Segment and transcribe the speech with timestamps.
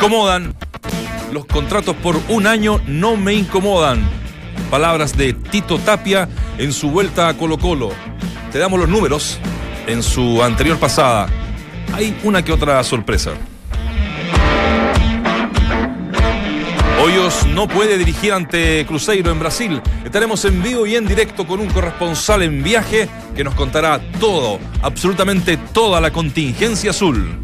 [0.00, 0.54] incomodan.
[1.30, 4.00] Los contratos por un año no me incomodan.
[4.70, 6.26] Palabras de Tito Tapia
[6.56, 7.90] en su vuelta a Colo Colo.
[8.50, 9.38] Te damos los números
[9.86, 11.28] en su anterior pasada.
[11.92, 13.32] Hay una que otra sorpresa.
[17.04, 19.82] Hoyos no puede dirigir ante Cruzeiro en Brasil.
[20.02, 24.60] Estaremos en vivo y en directo con un corresponsal en viaje que nos contará todo,
[24.80, 27.38] absolutamente toda la contingencia azul.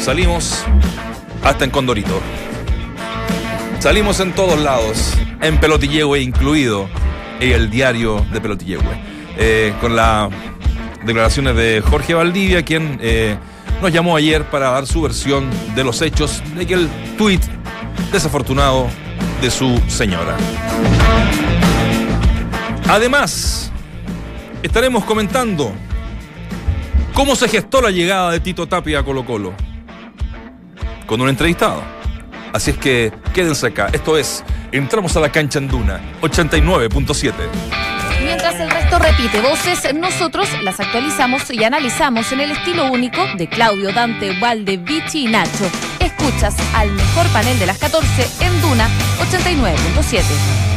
[0.00, 0.64] Salimos
[1.44, 2.20] hasta en Condorito.
[3.80, 6.88] Salimos en todos lados, en Pelotillehue incluido,
[7.38, 8.82] y el diario de Pelotillehue,
[9.36, 10.30] eh, con las
[11.04, 13.36] declaraciones de Jorge Valdivia, quien eh,
[13.82, 17.42] nos llamó ayer para dar su versión de los hechos de aquel tuit
[18.10, 18.88] desafortunado
[19.42, 20.34] de su señora.
[22.88, 23.70] Además,
[24.62, 25.72] estaremos comentando
[27.12, 29.69] cómo se gestó la llegada de Tito Tapia a Colo Colo
[31.10, 31.82] con un entrevistado.
[32.52, 33.88] Así es que quédense acá.
[33.92, 37.32] Esto es Entramos a la cancha en Duna 89.7.
[38.22, 43.48] Mientras el resto repite voces, nosotros las actualizamos y analizamos en el estilo único de
[43.48, 45.68] Claudio, Dante, Valde, Vichy y Nacho.
[45.98, 48.88] Escuchas al mejor panel de las 14 en Duna
[49.32, 50.69] 89.7.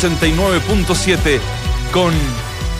[0.00, 1.38] 89.7
[1.92, 2.12] con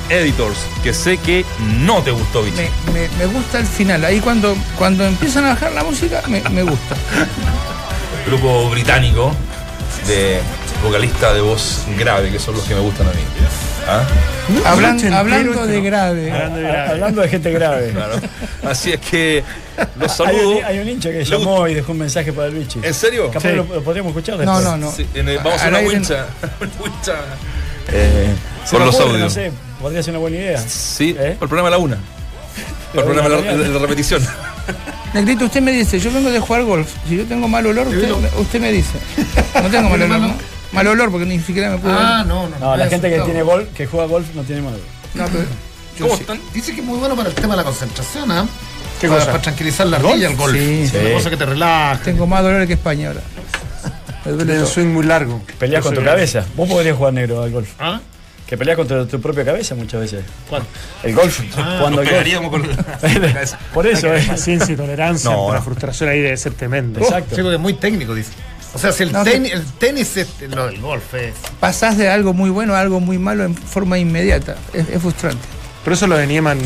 [0.09, 1.45] Editors, que sé que
[1.83, 2.57] no te gustó, Vichy.
[2.93, 4.05] Me, me- me gusta el final.
[4.05, 6.95] Ahí cuando, cuando empiezan a bajar la música, me, me gusta.
[8.27, 9.35] Grupo británico
[10.07, 10.41] de
[10.85, 13.21] vocalista de voz grave, que son los que me gustan a mí.
[13.89, 14.03] ¿Ah?
[14.65, 15.85] Hablan- hablando este, de ¿no?
[15.85, 16.33] grave.
[16.91, 17.91] Hablando de gente grave.
[17.93, 18.21] Claro.
[18.69, 19.45] Así es que
[19.99, 20.51] los Hay saludo.
[20.59, 22.81] un, hay un hincha que Le llamó y dejó un mensaje para el bichi.
[22.83, 23.31] ¿En serio?
[23.31, 23.55] Capaz Sí.
[23.57, 24.65] lo, lo podríamos escuchar No, después.
[24.65, 24.93] no, no.
[24.93, 26.27] Sí, en el- vamos a hacer Al una wincha.
[26.61, 27.15] Una wincha.
[27.93, 28.35] Eh,
[28.71, 29.19] Por me los audios.
[29.21, 30.59] No sé, podría ser una buena idea.
[30.67, 31.37] Sí, ¿Eh?
[31.39, 31.99] por el programa de la una.
[32.95, 34.23] Por el De la programa de la, la repetición.
[35.15, 36.89] Negrito, usted me dice, yo vengo de jugar golf.
[37.09, 38.99] Si yo tengo mal olor, usted, usted me dice.
[39.63, 40.35] No tengo mal olor, ¿no?
[40.73, 41.97] Mal olor porque ni siquiera me puedo.
[41.97, 42.59] Ah, no, no.
[42.59, 43.25] No, la gente que no.
[43.25, 44.75] tiene golf, que juega golf, no tiene mal.
[45.15, 45.45] No, pero
[46.01, 46.23] ¿Cómo sí.
[46.23, 46.41] están?
[46.53, 48.47] Dice que es muy bueno para el tema de la concentración, ¿ah?
[49.01, 49.33] ¿Qué para, cosa?
[49.33, 50.55] para tranquilizar la ardilla, el golf.
[50.55, 50.83] Sí.
[50.85, 52.01] Es una cosa que te relaja.
[52.05, 53.21] Tengo más dolor que España ahora.
[54.25, 55.41] Me duele un swing muy largo.
[55.59, 56.45] Peleas con tu cabeza.
[56.57, 57.71] Vos podrías jugar negro al golf.
[57.79, 58.01] ¿Ah?
[58.47, 60.25] Que peleas contra tu propia cabeza muchas veces.
[60.49, 60.63] ¿Cuál?
[61.03, 61.41] El golf.
[61.53, 62.09] jugando al golf.
[62.09, 62.63] Pegaríamos con
[63.75, 64.27] Por eso, Hay eh.
[64.29, 67.01] paciencia y tolerancia, No, la frustración ahí debe ser tremenda.
[67.01, 67.35] Exacto.
[67.37, 68.31] Sí, porque es muy técnico, dice.
[68.75, 71.35] O sea, si el, No, tenis, el tenis es lo del golf es.
[71.61, 74.57] Pasás de algo muy bueno a algo muy malo en forma inmediata.
[74.73, 75.56] Es, es frustrante.
[75.87, 76.59] Por eso lo de Nieman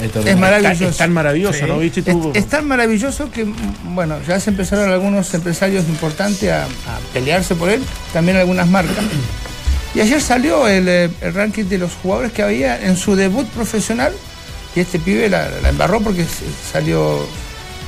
[0.00, 0.88] Esto Es maravilloso.
[0.88, 1.64] es tan maravilloso, Sí.
[1.68, 1.78] ¿no?
[1.78, 2.30] ¿Viste Es, tú?
[2.34, 3.44] es tan maravilloso que,
[3.92, 6.68] bueno, ya se empezaron algunos empresarios importantes a, a
[7.12, 7.82] pelearse por él,
[8.14, 9.04] también algunas marcas.
[9.94, 13.46] Y ayer salió el, eh, el ranking de los jugadores que había en su debut
[13.48, 14.14] profesional,
[14.74, 16.24] y este pibe la, la embarró porque
[16.72, 17.26] salió,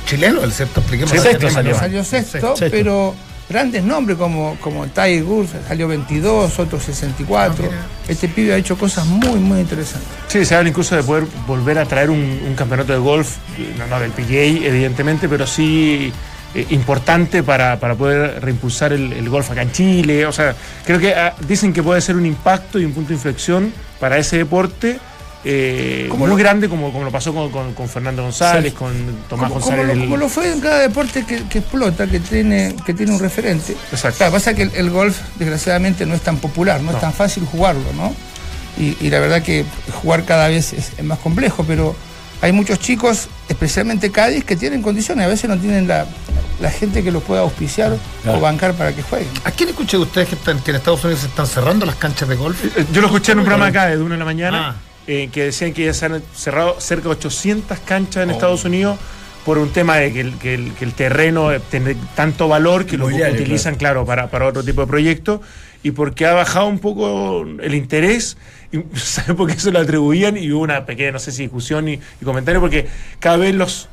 [0.05, 1.11] Chileno, el sexto, expliquemos.
[1.11, 1.75] Sí, sexto salió.
[1.75, 2.67] salió sexto, Sexto.
[2.69, 3.15] pero
[3.49, 7.65] grandes nombres como, como Tiger Woods salió 22, otro 64.
[7.65, 10.09] Ah, este pibe ha hecho cosas muy, muy interesantes.
[10.27, 13.37] Sí, se habla incluso de poder volver a traer un, un campeonato de golf,
[13.77, 16.11] no, no del PGA, evidentemente, pero sí
[16.55, 20.25] eh, importante para, para poder reimpulsar el, el golf acá en Chile.
[20.25, 20.55] O sea,
[20.85, 24.17] creo que ah, dicen que puede ser un impacto y un punto de inflexión para
[24.17, 24.99] ese deporte.
[25.43, 28.77] Eh, ¿Cómo muy lo- grande como, como lo pasó con, con- con Fernando González, Sí.
[28.77, 28.93] con
[29.29, 29.95] Tomás como, como González.
[29.97, 33.19] lo, como lo fue en cada deporte que, que explota, que tiene, que tiene un
[33.19, 33.75] referente.
[33.91, 34.17] Exacto.
[34.17, 37.45] Claro, pasa que el, el golf, desgraciadamente, no es tan popular, no, es tan fácil
[37.45, 38.13] jugarlo, ¿no?
[38.77, 39.63] Y, y la verdad que
[40.01, 41.95] jugar cada vez es, es más complejo, pero
[42.41, 46.05] hay muchos chicos, especialmente Cádiz, que tienen condiciones, a veces no tienen la,
[46.61, 48.37] la gente que los pueda auspiciar Claro.
[48.37, 49.29] o bancar para que jueguen.
[49.45, 51.95] ¿A quién escuché de ustedes que, están- que en Estados Unidos se están cerrando las
[51.95, 52.63] canchas de golf?
[52.77, 54.69] Eh, Yo lo escuché en un programa acá de una de la mañana.
[54.69, 54.75] Ah.
[55.07, 58.23] Eh, que decían que ya se han cerrado cerca de 800 canchas Oh.
[58.23, 58.97] en Estados Unidos
[59.45, 62.85] por un tema de que el, que el- que el terreno eh, tiene tanto valor
[62.85, 65.39] que lo utilizan, claro, para, para otro tipo de proyectos
[65.83, 68.37] y porque ha bajado un poco el interés.
[68.73, 70.35] Y, ¿Sabe por qué se lo atribuían?
[70.35, 72.87] Y hubo una pequeña, no sé si discusión y, y comentario, porque
[73.19, 73.87] cada vez los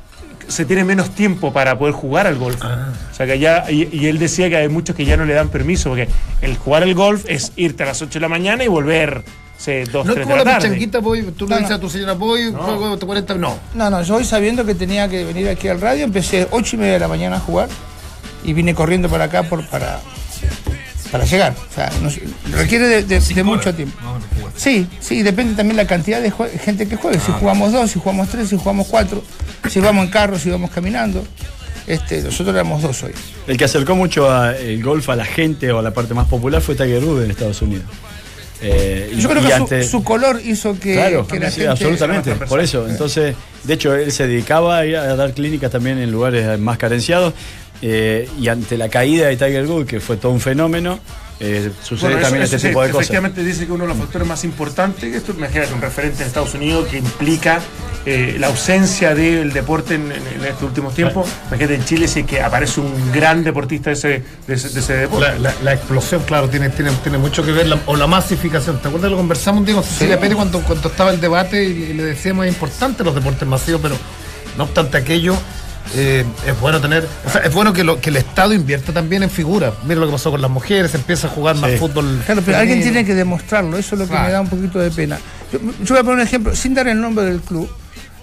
[0.49, 2.61] se tiene menos tiempo para poder jugar al golf.
[2.61, 5.33] O sea que ya, y, y él decía que hay muchos que ya no le
[5.33, 6.07] dan permiso, porque
[6.41, 9.23] el jugar al golf es irte a las 8 de la mañana y volver,
[9.57, 10.67] sé, 2, No es 3 como de la la tarde.
[10.69, 11.75] pichanguita, voy, tú le No, dices no.
[11.77, 13.57] a tu señora, voy, juego de 40, no.
[13.73, 16.79] No, no, yo hoy sabiendo que tenía que venir aquí al radio, empecé 8 y
[16.79, 17.69] media de la mañana a jugar
[18.43, 19.99] y vine corriendo para acá por, para,
[21.11, 21.53] para llegar.
[21.69, 22.09] O sea, no
[22.57, 23.97] requiere de, de- de mucho tiempo.
[24.55, 27.19] Sí, sí, jugando también la cantidad de gente que juegue.
[27.19, 29.21] Si jugamos dos, si jugamos tres, si jugamos cuatro,
[29.69, 31.25] si vamos en carro, si vamos caminando.
[31.87, 33.11] Este, nosotros éramos dos hoy.
[33.47, 36.27] El que acercó mucho a- el golf a la gente o a la parte más
[36.27, 37.85] popular fue Tiger Woods en Estados Unidos.
[38.61, 41.69] Eh, y- Yo creo y que su- color hizo que, Claro, que la sí, gente...
[41.71, 42.31] absolutamente.
[42.35, 46.11] Por eso, entonces, de hecho, él se dedicaba a ir a dar clínicas también en
[46.11, 47.33] lugares más carenciados.
[47.81, 50.97] eh, y ante la caída de Tiger Woods, que fue todo un fenómeno,
[51.39, 53.01] eh, sucede Bueno, también eso este sí, tipo de cosas.
[53.03, 56.27] Efectivamente dice que uno de los factores más importantes, que esto imagínate un referente en
[56.27, 57.59] Estados Unidos que implica
[58.05, 61.27] eh, la ausencia del deporte en, en- en estos últimos tiempos.
[61.47, 64.79] Imagínate en Chile si es que aparece un gran deportista de ese, de ese, de
[64.79, 65.27] ese deporte.
[65.27, 68.79] La, la- la explosión, claro, tiene, tiene, tiene mucho que ver, la- o la masificación.
[68.81, 69.11] ¿Te acuerdas?
[69.11, 71.93] Lo conversamos un día con Cecilia Pérez cuando, cuando estaba el debate y, le- y
[71.95, 73.97] le decíamos es importante los deportes masivos, pero
[74.57, 75.35] no obstante aquello,
[75.93, 79.23] eh, es bueno tener, o sea, es bueno que, lo, que el Estado invierta también
[79.23, 79.73] en figuras.
[79.83, 82.21] Mira lo que pasó con las mujeres, empieza a jugar más fútbol.
[82.25, 84.91] Claro, pero alguien tiene que demostrarlo, eso es lo que me da un poquito de
[84.91, 85.19] pena.
[85.51, 87.69] Yo, yo voy a poner un ejemplo, sin dar el nombre del club.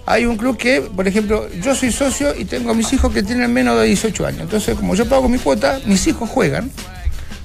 [0.05, 3.23] Hay un club que, por ejemplo, yo soy socio y tengo a mis hijos que
[3.23, 4.41] tienen menos de 18 años.
[4.41, 6.69] Entonces, como yo pago mi cuota, mis hijos juegan.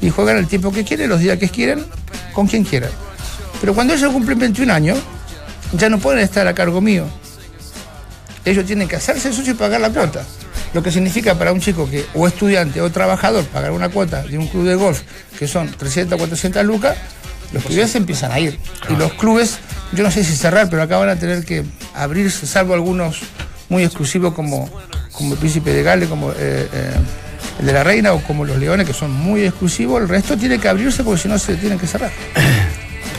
[0.01, 1.85] Y juegan el tiempo que quieren, los días que quieren,
[2.33, 2.91] con quien quieran.
[3.61, 4.99] Pero cuando ellos cumplen 21 años,
[5.73, 7.05] ya no pueden estar a cargo mío.
[8.45, 10.25] Ellos tienen que hacerse socio y pagar la cuota.
[10.75, 14.39] Lo que significa para un chico que, o estudiante o trabajador, pagar una cuota de
[14.39, 15.03] un club de golf
[15.39, 16.97] que son 300, 400 lucas,
[17.53, 18.59] los pibes empiezan a ir.
[18.89, 19.59] Y los clubes,
[19.93, 21.65] yo no sé si cerrar, pero acá van a tener que
[21.95, 23.21] abrirse, salvo algunos
[23.69, 24.71] muy exclusivos como,
[25.13, 26.95] como el Príncipe de Gales, como eh, eh,
[27.61, 30.03] el de la Reina o como los Leones, que son muy exclusivos.
[30.03, 32.11] El resto tiene que abrirse porque si no se tienen que cerrar.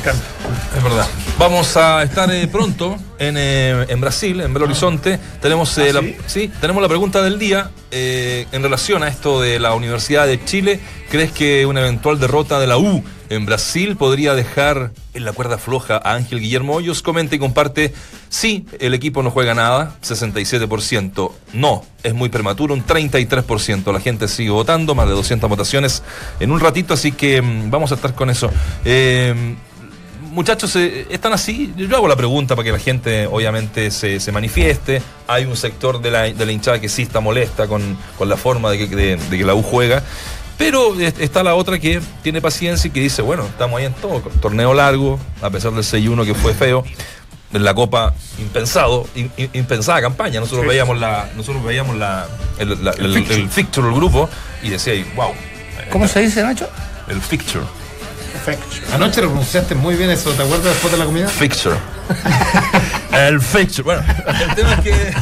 [0.07, 1.07] Es verdad.
[1.37, 5.19] Vamos a estar eh, pronto en, eh, en Brasil, en Belo Horizonte.
[5.41, 9.73] Tenemos, eh, la, sí, tenemos la pregunta del día en relación a esto de la
[9.73, 10.79] Universidad de Chile.
[11.09, 15.57] ¿Crees que una eventual derrota de la U en Brasil podría dejar en la cuerda
[15.57, 17.01] floja a Ángel Guillermo Hoyos?
[17.01, 17.93] Comenta y comparte.
[18.29, 21.31] Sí, el equipo no juega nada, 67%.
[21.53, 23.91] No, es muy prematuro, un 33%.
[23.91, 26.03] La gente sigue votando, más de 200 votaciones
[26.39, 28.51] en un ratito, así que mm, vamos a estar con eso.
[28.85, 29.55] Eh,
[30.31, 31.73] muchachos, eh, ¿están así?
[31.75, 35.01] Yo hago la pregunta para que la gente obviamente se, se manifieste.
[35.27, 38.37] Hay un sector de la, de la hinchada que sí está molesta con, con la
[38.37, 40.03] forma de que, de- de que la U juega.
[40.57, 43.93] Pero eh, está la otra que tiene paciencia y que dice, bueno, estamos ahí en
[43.93, 46.83] todo, torneo largo, a pesar del 6-1 que fue feo.
[47.51, 50.39] En la Copa impensado, in- in- impensada campaña.
[50.39, 52.27] Nosotros veíamos la, nosotros veíamos la,
[52.59, 54.29] el, la- el- el fixture del grupo
[54.61, 55.31] y decía, wow,
[55.91, 56.69] ¿Cómo se dice, Nacho?
[57.07, 57.65] el fixture,
[58.93, 61.27] Anoche lo pronunciaste muy bien eso, ¿te acuerdas después de la comida?
[61.27, 61.75] fixture.
[63.13, 63.83] el fixture.
[63.83, 64.03] Bueno,
[64.49, 64.93] el tema es que.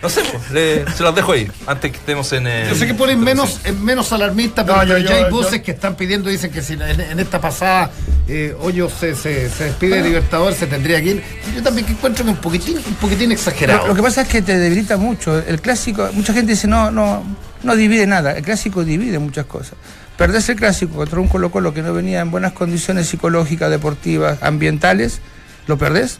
[0.00, 2.44] No sé, pues, le- se las dejo ahí, antes que estemos en.
[2.68, 5.58] Yo sé que ponen menos, eh, menos alarmistas, pero No, yo- pero ya hay voces
[5.58, 7.90] yo- que están pidiendo, dicen que si en, en esta pasada
[8.28, 11.22] eh, Hoyos se, se, se despide de Libertador, se tendría que ir.
[11.52, 13.80] Yo también que encuentro que un poquitín, un poquitín exagerado.
[13.82, 15.36] Lo, lo que pasa es que te debilita mucho.
[15.36, 17.24] El clásico, mucha gente dice, no, no,
[17.64, 18.36] no divide nada.
[18.36, 19.74] El clásico divide muchas cosas.
[20.18, 24.42] Perdés el clásico contra un Colo Colo que no venía en buenas condiciones psicológicas, deportivas,
[24.42, 25.20] ambientales,
[25.66, 26.18] lo perdés,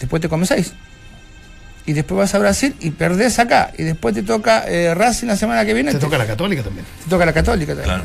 [0.00, 0.74] después te comes seis.
[1.86, 3.72] Y después vas a Brasil y perdés acá.
[3.78, 5.92] Y después te toca eh, Racing la semana que viene.
[5.92, 6.84] Te te, toca la Católica también.
[7.04, 8.02] te toca la Católica también.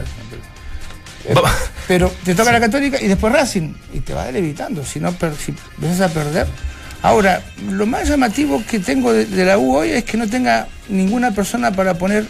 [1.36, 1.52] Va-
[1.88, 3.74] Pero te toca la Católica y después Racing.
[3.94, 4.86] Y te va levitando.
[4.86, 6.48] Si no si empiezas a perder.
[7.02, 10.68] Ahora, lo más llamativo que tengo de, de la U hoy es que no tenga
[10.90, 12.26] ninguna persona para poner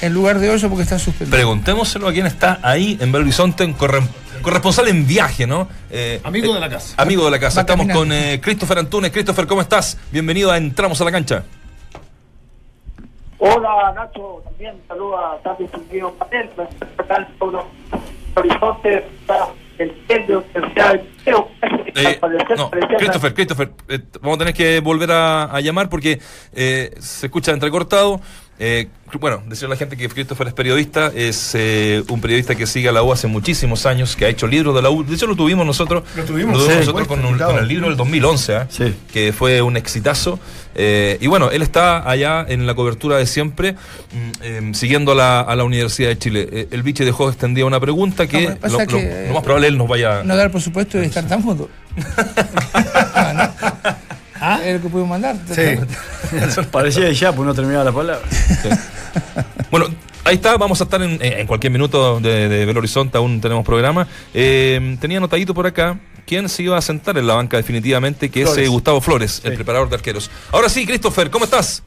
[0.00, 1.36] en lugar de hoyo porque está suspendido.
[1.36, 4.06] Preguntémoselo a quién está ahí en Belo Horizonte, en corre-
[4.42, 5.68] corresponsal en viaje, ¿no?
[5.90, 6.94] Eh, Amigo eh, de la casa.
[6.98, 7.56] Amigo de la casa.
[7.56, 8.00] Va Estamos caminando.
[8.00, 9.10] con eh, Christopher Antunes.
[9.10, 9.98] Christopher, ¿cómo estás?
[10.12, 11.44] Bienvenido a Entramos a la Cancha.
[13.38, 16.48] Hola Nacho, también saluda a Tati Fundido Panel,
[17.06, 17.28] tal
[18.34, 19.48] Horizonte, está
[19.78, 20.42] el centro.
[21.94, 22.18] Eh,
[22.56, 26.18] no, Christopher, Christopher, eh, vamos a tener que volver a, a llamar porque
[26.54, 28.20] eh, se escucha entrecortado.
[28.58, 28.88] Eh,
[29.20, 32.88] bueno, decirle a la gente que Christopher es periodista, es eh, un periodista que sigue
[32.88, 35.04] a la U hace muchísimos años, que ha hecho libros de la U.
[35.04, 36.02] De hecho, lo tuvimos nosotros.
[36.16, 38.66] Lo tuvimos, tuvimos sí, nosotros con, un- con el libro del 2011, ¿ah?
[38.70, 38.94] Sí.
[39.12, 40.38] que fue un exitazo.
[40.74, 45.14] Eh, y bueno, él está allá en la cobertura de siempre, mm, eh, siguiendo a
[45.14, 46.48] la, a la Universidad de Chile.
[46.50, 49.68] Eh, el biche dejó extendida una pregunta que, No, lo, lo- que- lo más probable
[49.68, 50.22] él nos vaya.
[50.24, 51.68] No dar por supuesto de estar tan mudo.
[53.14, 53.45] Ah, ¿no?
[54.48, 54.60] ¿Ah?
[54.62, 55.36] Es lo que pudimos mandar.
[55.50, 56.60] Sí.
[56.70, 58.22] Parecía ya, pues no terminaba la palabra.
[59.72, 59.86] Bueno,
[60.24, 63.64] ahí está, vamos a estar en, en cualquier minuto de, de Belo Horizonte, aún tenemos
[63.64, 64.06] programa.
[64.32, 68.42] Eh, tenía anotadito por acá quién se iba a sentar en la banca definitivamente, que
[68.42, 70.30] es eh, Gustavo Flores, el preparador de arqueros.
[70.52, 71.82] Ahora sí, Christopher, ¿cómo estás?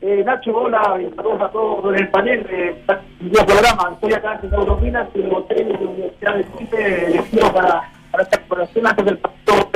[0.00, 2.82] Eh, Nacho, hola, saludos a todos en el panel de
[3.20, 3.90] del programa.
[3.94, 8.22] Estoy acá en Europinas y el hotel de la Universidad de Chile elegido para, para
[8.24, 9.70] esta exploración antes del partido.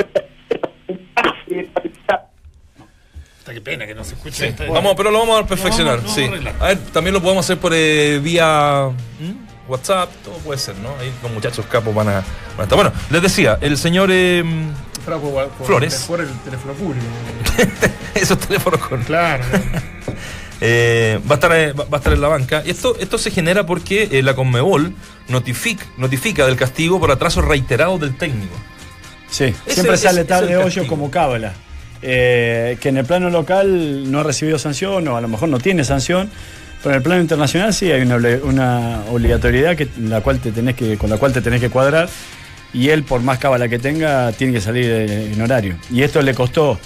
[1.73, 2.29] Participar.
[3.45, 4.55] Qué pena que no se escuche.
[4.69, 6.29] Vamos, pero lo vamos a perfeccionar, No, no, no, sí.
[6.61, 9.69] A ver, también lo podemos hacer por eh, vía ¿mm?
[9.69, 10.89] WhatsApp, todo puede ser, ¿no?
[10.99, 12.75] Ahí los muchachos capos van a, van a estar.
[12.77, 14.43] Bueno, les decía, el señor eh,
[15.05, 16.05] Pero por- por- Flores.
[16.07, 17.05] Por el teléfono público.
[18.15, 19.43] esos teléfonos con Claro.
[20.65, 22.63] Eh, va, a estar, eh, va a estar en la banca.
[22.65, 24.93] Y esto, esto se genera porque eh, la Conmebol
[25.27, 28.55] notifica, notifica del castigo por atraso reiterado del técnico.
[29.33, 31.53] Sí, siempre ese- sale tarde es hoyo como cábala.
[32.01, 35.57] Eh, que en el plano local no ha recibido sanción o a lo mejor no
[35.59, 36.29] tiene sanción,
[36.83, 40.51] pero en el plano internacional sí hay una, obli- una obligatoriedad que, la cual te
[40.51, 42.09] tenés que, con la cual te tenés que cuadrar
[42.73, 45.77] y él, por más cábala que tenga, tiene que salir eh, en horario.
[45.91, 46.77] Y esto le costó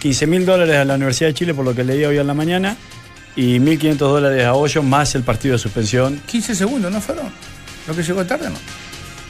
[0.00, 2.34] 15 mil dólares a la Universidad de Chile, por lo que leí hoy en la
[2.34, 2.76] mañana,
[3.36, 6.20] y 1.500 dólares a Hoyo, más el partido de suspensión.
[6.26, 7.26] 15 segundos, ¿no fueron?
[7.88, 8.56] Lo que llegó tarde, ¿no?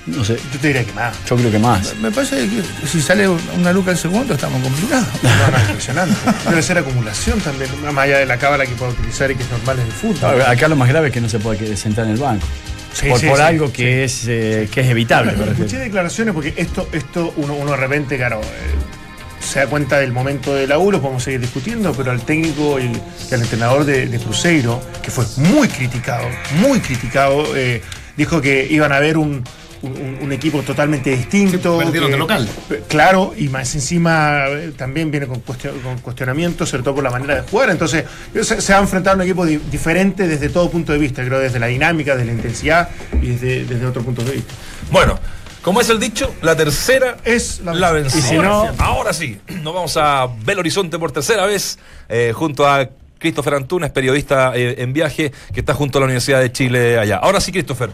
[0.07, 1.15] No sé, Yo te diría que más.
[1.29, 1.95] yo creo que más.
[1.97, 5.07] Me parece que si sale una luca al segundo estamos complicados.
[5.23, 6.15] No, no.
[6.51, 9.51] Debe ser acumulación también, más allá de la cábala que puede utilizar y que es
[9.51, 10.41] normal en el fútbol.
[10.43, 12.47] Acá lo más grave es que no se puede sentar en el banco.
[12.93, 15.31] Sí, por sí, por sí, algo que, es, eh, que es evitable.
[15.31, 15.53] refiero.
[15.53, 20.13] escuché declaraciones porque esto, esto uno, uno de repente, claro, eh, se da cuenta del
[20.13, 23.85] momento de la U, lo podemos seguir discutiendo, pero al técnico y, y al entrenador
[23.85, 26.27] de, de Cruzeiro, que fue muy criticado,
[26.61, 27.81] muy criticado, eh,
[28.17, 29.45] dijo que iban a ver un,
[29.83, 31.79] un- un equipo totalmente distinto.
[31.79, 32.49] Perdieron que- de local.
[32.71, 37.05] eh, Claro, y más encima eh, también viene con, cuestio- con cuestionamientos, sobre todo por
[37.05, 37.71] la manera de jugar.
[37.71, 38.05] Entonces,
[38.43, 41.25] se, se va a enfrentar a un equipo di- diferente desde todo punto de vista,
[41.25, 42.89] creo, desde la dinámica, desde la intensidad
[43.23, 44.53] y desde, desde otro punto de vista.
[44.91, 45.19] Bueno,
[45.63, 48.43] como es el dicho, la tercera Es la, la vencida.
[48.43, 53.55] No- ahora sí, nos vamos a Belo Horizonte por tercera vez, eh, junto a Christopher
[53.55, 57.17] Antunes, periodista eh, en viaje, que está junto a la Universidad de Chile allá.
[57.19, 57.91] Ahora sí, Christopher.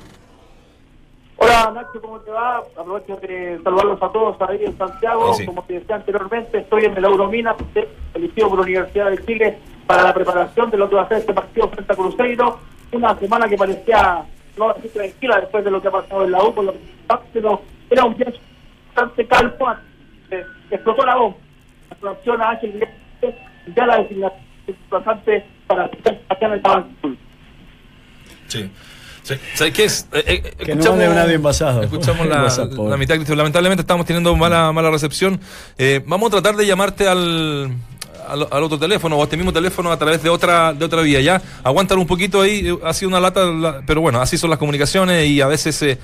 [1.38, 2.58] Hola Nacho, ¿cómo te va?
[2.58, 5.34] Aprovecho de saludarlos a todos ahí en Santiago.
[5.34, 5.44] Sí.
[5.44, 7.54] Como te decía anteriormente, estoy en el Euromina,
[8.14, 11.18] elegido por la Universidad de Chile para la preparación de lo que va a ser
[11.18, 12.58] este partido frente a Cruzeiro.
[12.92, 14.24] Una semana que parecía
[14.56, 16.78] no así tranquila después de lo que ha pasado en la U, por lo que
[17.90, 18.32] era un día
[18.94, 19.74] bastante calmo.
[20.30, 21.36] eh, explotó la bomba.
[21.90, 22.88] La producción a Ángel
[23.74, 25.90] ya la designación es bastante para
[26.40, 27.10] en el Tabanco.
[28.46, 28.70] Sí.
[29.54, 30.06] ¿Sabes qué es?
[30.12, 30.24] Eh,
[30.58, 31.82] eh, Que no un audio envasado.
[31.82, 32.42] Escuchamos la,
[32.90, 33.38] la mitad, Cristian.
[33.38, 35.40] Lamentablemente estamos teniendo mala, mala recepción.
[35.78, 37.72] Eh, vamos a tratar de llamarte al,
[38.28, 41.02] al, al otro teléfono o a este mismo teléfono a través de otra de otra
[41.02, 41.20] vía.
[41.20, 42.68] Ya, aguantar un poquito ahí.
[42.68, 45.80] eh, Ha sido una lata, la- pero bueno, así son las comunicaciones y a veces
[45.82, 45.98] eh,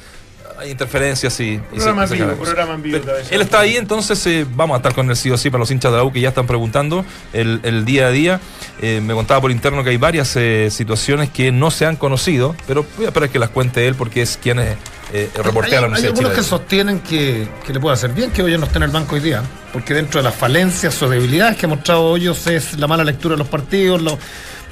[0.62, 2.98] hay interferencias y, y Programa se- en vivo, programa en vivo.
[3.30, 5.70] Él está ahí, entonces eh, vamos a estar con él sí o sí para los
[5.70, 8.40] hinchas de la U que ya están preguntando el, el día a día.
[8.80, 12.54] Eh, me contaba por interno que hay varias eh, situaciones que no se han conocido,
[12.66, 14.76] pero voy a esperar que las cuente él porque es quien es
[15.12, 17.94] eh, reportea hay, a la hay Universidad de algunos que sostienen que, que le puede
[17.94, 19.42] hacer bien que Hoyos no esté en el banco hoy día,
[19.72, 23.34] porque dentro de las falencias o debilidades que ha mostrado Hoyos es la mala lectura
[23.34, 24.18] de los partidos, lo,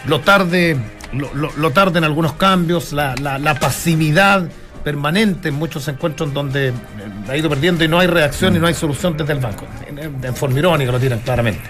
[0.06, 0.76] lo tarde,
[1.12, 4.48] lo, lo- lo tarde en algunos cambios, la, la- la pasividad
[4.82, 6.72] permanente en muchos encuentros donde eh,
[7.28, 9.66] ha ido perdiendo y no hay reacción y no hay solución desde el banco.
[9.86, 11.62] En, forma irónica lo tiran claramente.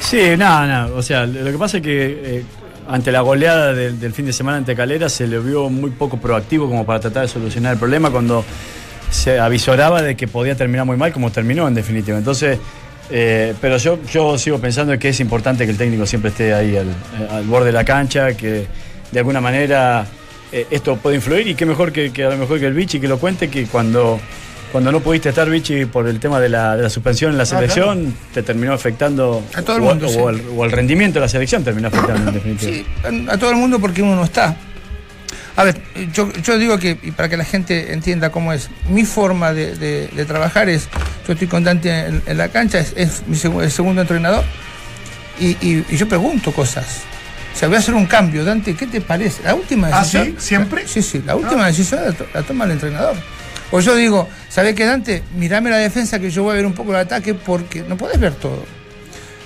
[0.00, 0.94] Sí, nada, nada.
[0.94, 2.44] O sea, lo que pasa es que eh,
[2.88, 6.68] ante la goleada del, fin de semana ante Calera se le vio muy poco proactivo
[6.68, 8.44] como para tratar de solucionar el problema cuando
[9.10, 12.18] se avisoraba de que podía terminar muy mal como terminó en definitiva.
[12.18, 12.58] Entonces,
[13.10, 16.76] eh, pero yo, yo sigo pensando que es importante que el técnico siempre esté ahí
[16.76, 18.66] al borde de la cancha, que
[19.10, 20.06] de alguna manera
[20.52, 23.00] eh, esto puede influir y qué mejor que, que a lo mejor que el Vichy
[23.00, 24.20] que lo cuente que cuando
[24.70, 27.44] cuando no pudiste estar Vichy por el tema de la, de la suspensión en la
[27.44, 30.18] selección te terminó afectando A todo el mundo, o sí.
[30.18, 32.72] el, o el rendimiento de la selección terminó afectando en definitiva.
[32.72, 32.86] Sí,
[33.28, 34.56] a todo el mundo porque uno no está.
[35.56, 35.78] A ver,
[36.14, 39.76] yo, yo digo que, y para que la gente entienda cómo es, mi forma de,
[39.76, 40.88] de- de trabajar es,
[41.26, 44.42] yo estoy constante en, en la cancha, es, es mi el segundo entrenador,
[45.38, 47.02] y, y- y yo pregunto cosas.
[47.52, 48.44] O sea, voy a hacer un cambio.
[48.44, 49.42] Dante, ¿qué te parece?
[49.44, 50.24] La última ¿Ah, decisión.
[50.26, 50.34] sí?
[50.38, 50.86] ¿Siempre?
[50.88, 53.14] Sí, sí, la última decisión la, to- la toma el entrenador.
[53.70, 55.22] O yo digo, ¿sabés qué, Dante?
[55.36, 58.18] Mirame la defensa que yo voy a ver un poco el ataque porque no podés
[58.20, 58.64] ver todo.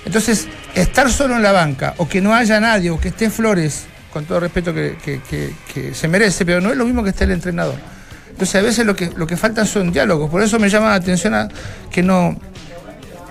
[0.05, 3.85] Entonces, estar solo en la banca o que no haya nadie o que esté Flores,
[4.11, 7.09] con todo respeto que, que- que- que se merece, pero no es lo mismo que
[7.09, 7.75] esté el entrenador.
[8.29, 10.29] Entonces, a veces lo que, lo que faltan son diálogos.
[10.29, 11.47] Por eso me llama la atención a
[11.91, 12.37] que no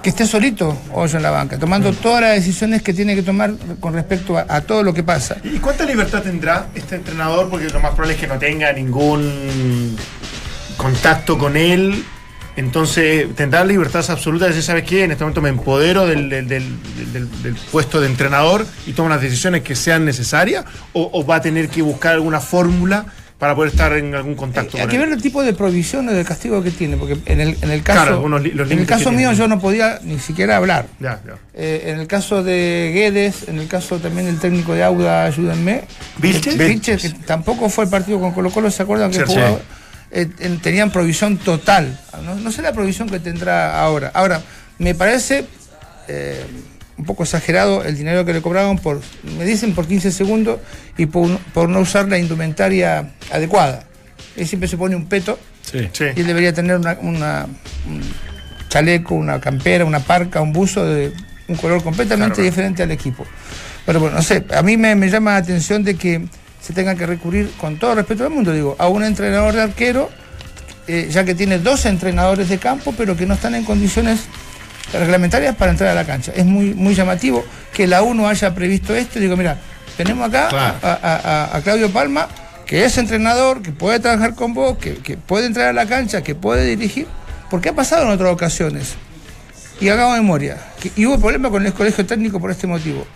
[0.06, 3.54] que esté solito Hoyo en la banca, tomando todas las decisiones que tiene que tomar
[3.80, 5.36] con respecto a, a todo lo que pasa.
[5.42, 7.50] ¿Y cuánta libertad tendrá este entrenador?
[7.50, 9.96] Porque lo más probable es que no tenga ningún
[10.76, 12.04] contacto con él.
[12.54, 15.02] Entonces, tendrá libertad absoluta de decir, ¿sabes qué?
[15.02, 19.08] En este momento me empodero del, del- del- del- del puesto de entrenador y tomo
[19.08, 20.64] las decisiones que sean necesarias.
[20.92, 23.06] ¿O, o va a tener que buscar alguna fórmula
[23.38, 26.12] para poder estar en algún contacto Hay con que ver el tipo de provisión o
[26.12, 29.12] de castigo que tiene, porque en el, en el caso, Claro, los en el caso
[29.12, 30.86] mío yo no podía ni siquiera hablar.
[31.00, 31.34] Ya, ya.
[31.52, 35.82] Eh, en el caso de Guedes, en el caso también del técnico de Auda, ayúdenme.
[36.18, 36.56] ¿Vilches?
[36.56, 39.40] Vilches, que tampoco fue el partido con Colo Colo, ¿se acuerdan que Sí, sí.
[40.12, 41.98] Eh, en- tenían provisión total.
[42.24, 44.10] No, no sé la provisión que tendrá ahora.
[44.14, 44.40] Ahora,
[44.78, 45.44] me parece
[46.08, 46.42] eh,
[46.98, 49.00] un poco exagerado el dinero que le cobraban por,
[49.38, 50.60] me dicen, por 15 segundos
[50.96, 53.84] y por, no- por no usar la indumentaria adecuada.
[54.36, 55.88] Él siempre se pone un peto Sí.
[55.92, 56.04] Sí.
[56.14, 57.46] y él debería tener una, una-
[57.88, 58.00] un
[58.68, 61.12] chaleco, una campera, una parca, un buzo de
[61.48, 62.44] un color completamente Claro.
[62.50, 63.24] diferente al equipo.
[63.84, 66.26] Pero bueno, no sé, a mí me, me llama la atención de que
[66.60, 70.10] se tenga que recurrir, con todo respeto del mundo, digo, a un entrenador de arquero,
[70.88, 74.20] eh, ya que tiene dos entrenadores de campo, pero que no están en condiciones
[74.92, 76.32] reglamentarias para entrar a la cancha.
[76.34, 79.58] Es muy, muy llamativo que la UNO haya previsto esto y digo, mira,
[79.96, 80.74] tenemos acá Claro.
[80.82, 81.16] a, a-
[81.52, 82.28] a- a Claudio Palma,
[82.66, 86.22] que es entrenador, que puede trabajar con vos, que, que puede entrar a la cancha,
[86.22, 87.06] que puede dirigir,
[87.50, 88.94] porque ha pasado en otras ocasiones.
[89.80, 93.06] Y hagamos memoria, que, y hubo problemas con el colegio técnico por este motivo.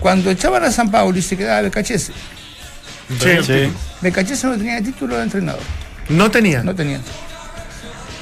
[0.00, 2.12] Cuando echaban a San Pablo y se quedaba Becachese,
[3.20, 3.30] Sí.
[3.44, 3.70] Sí.
[4.00, 5.60] Becachese no tenía título de entrenador,
[6.08, 6.62] No tenía.
[6.62, 7.00] no tenía.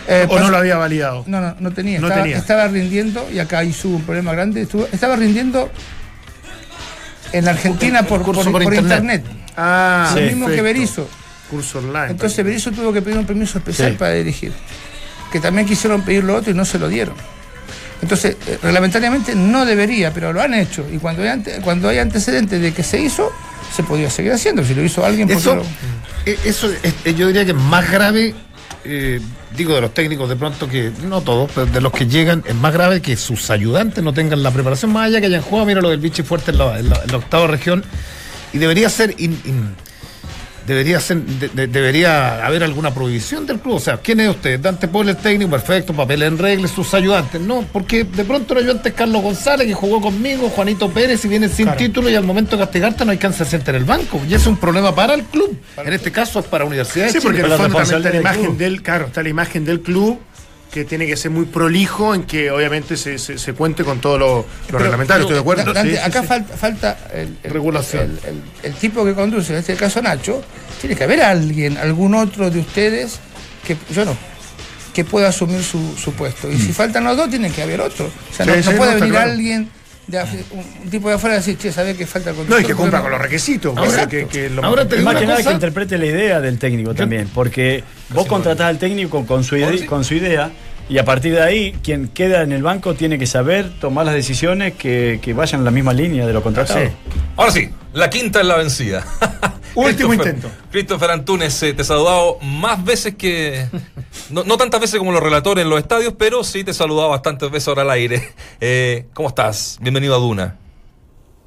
[0.08, 1.24] Eh, o no lo había validado.
[1.26, 2.00] no, no, no tenía.
[2.00, 2.38] No estaba, tenía.
[2.38, 5.70] estaba rindiendo, y acá hizo un problema grande, estuvo- estaba rindiendo
[7.32, 8.82] en Argentina por, por- por por internet.
[9.22, 9.24] internet.
[9.56, 10.26] Ah, lo Sí.
[10.26, 10.62] mismo que.
[10.62, 11.08] Berizzo.
[11.50, 12.10] Curso online.
[12.12, 13.96] Entonces Berizzo tuvo que pedir un permiso especial Sí.
[13.98, 14.52] para dirigir.
[15.30, 17.14] Que también quisieron pedir lo otro y no se lo dieron.
[18.00, 20.84] Entonces, eh, reglamentariamente no debería, pero lo han hecho.
[20.92, 23.30] Y cuando hay, ante- cuando hay antecedentes de que se hizo,
[23.74, 24.64] se podía seguir haciendo.
[24.64, 25.62] Si lo hizo alguien, ¿por qué Eso, no?
[26.26, 28.34] eh, eso es- eh, yo diría que es más grave,
[28.84, 29.20] eh,
[29.56, 32.54] digo de los técnicos de pronto que, no todos, pero de los que llegan, es
[32.54, 35.80] más grave que sus ayudantes no tengan la preparación, más allá que hayan jugado, mira
[35.80, 37.84] lo del biche fuerte en la, en la- octava región,
[38.52, 39.14] y debería ser...
[40.66, 43.74] Debería, ser, de- de- debería haber alguna prohibición del club.
[43.76, 44.60] O sea, ¿quién es usted?
[44.60, 47.40] Dante Pol, el técnico, perfecto, papel en regla, sus ayudantes.
[47.40, 51.28] No, porque de pronto el ayudante es Carlos González, que jugó conmigo, Juanito Pérez, y
[51.28, 51.78] viene sin Claro.
[51.78, 54.20] título y al momento de castigarte no hay cáncer siente en el banco.
[54.28, 55.56] Y es un problema para el club.
[55.76, 57.96] En este caso es para Universidad de Sí, porque en Pero el la fondo también
[57.98, 58.56] está la imagen club.
[58.58, 60.18] del, claro, está la imagen del club
[60.72, 64.16] que tiene que ser muy prolijo en que obviamente se, se, se cuente con todo
[64.18, 65.72] lo, lo reglamentario, estoy de acuerdo.
[65.72, 66.26] Dante, Sí, sí, acá sí.
[66.26, 68.18] falta, falta el, el- Regulación.
[68.24, 70.42] el- el- el tipo que conduce, en este caso Nacho,
[70.80, 73.18] tiene que haber alguien, algún otro de ustedes,
[73.66, 74.16] que yo no,
[74.94, 76.50] que pueda asumir su, su puesto.
[76.50, 78.06] Y si faltan los dos, tiene que haber otro.
[78.06, 79.30] O sea, no, puede venir claro.
[79.30, 79.68] alguien,
[80.06, 80.18] de
[80.82, 82.66] un, tipo de afuera decir, che, ¿sabes que falta el No, y conductor?
[82.66, 83.76] que cumpla con los requisitos.
[83.76, 85.48] Ahora- o sea, que, que lo- ahora te Más que nada cosa.
[85.50, 89.86] que interprete la idea del técnico también, porque vos contratás al técnico con su, ide-
[89.86, 90.50] con su idea
[90.88, 94.14] y a partir de ahí, quien queda en el banco tiene que saber tomar las
[94.14, 96.80] decisiones que, que vayan en la misma línea de lo contratado.
[96.80, 96.86] Sí.
[97.36, 99.04] Ahora sí, la quinta es la vencida.
[99.74, 100.50] Último Christopher- intento.
[100.70, 103.66] Christopher Antunes, eh, te he saludado más veces que.
[104.32, 107.10] No, no tantas veces como los relatores en los estadios, pero sí te he saludado
[107.10, 108.32] bastantes veces ahora al aire.
[108.64, 109.76] Eh, ¿Cómo estás?
[109.80, 110.56] Bienvenido a Duna.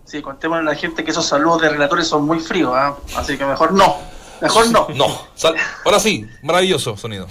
[0.04, 2.96] Sí, contémosle a la gente que esos saludos de relatores son muy fríos, ¿ah?
[3.16, 3.96] así que mejor no.
[4.42, 4.88] Mejor no.
[4.94, 7.28] No, sal- ahora sí, maravilloso sonido.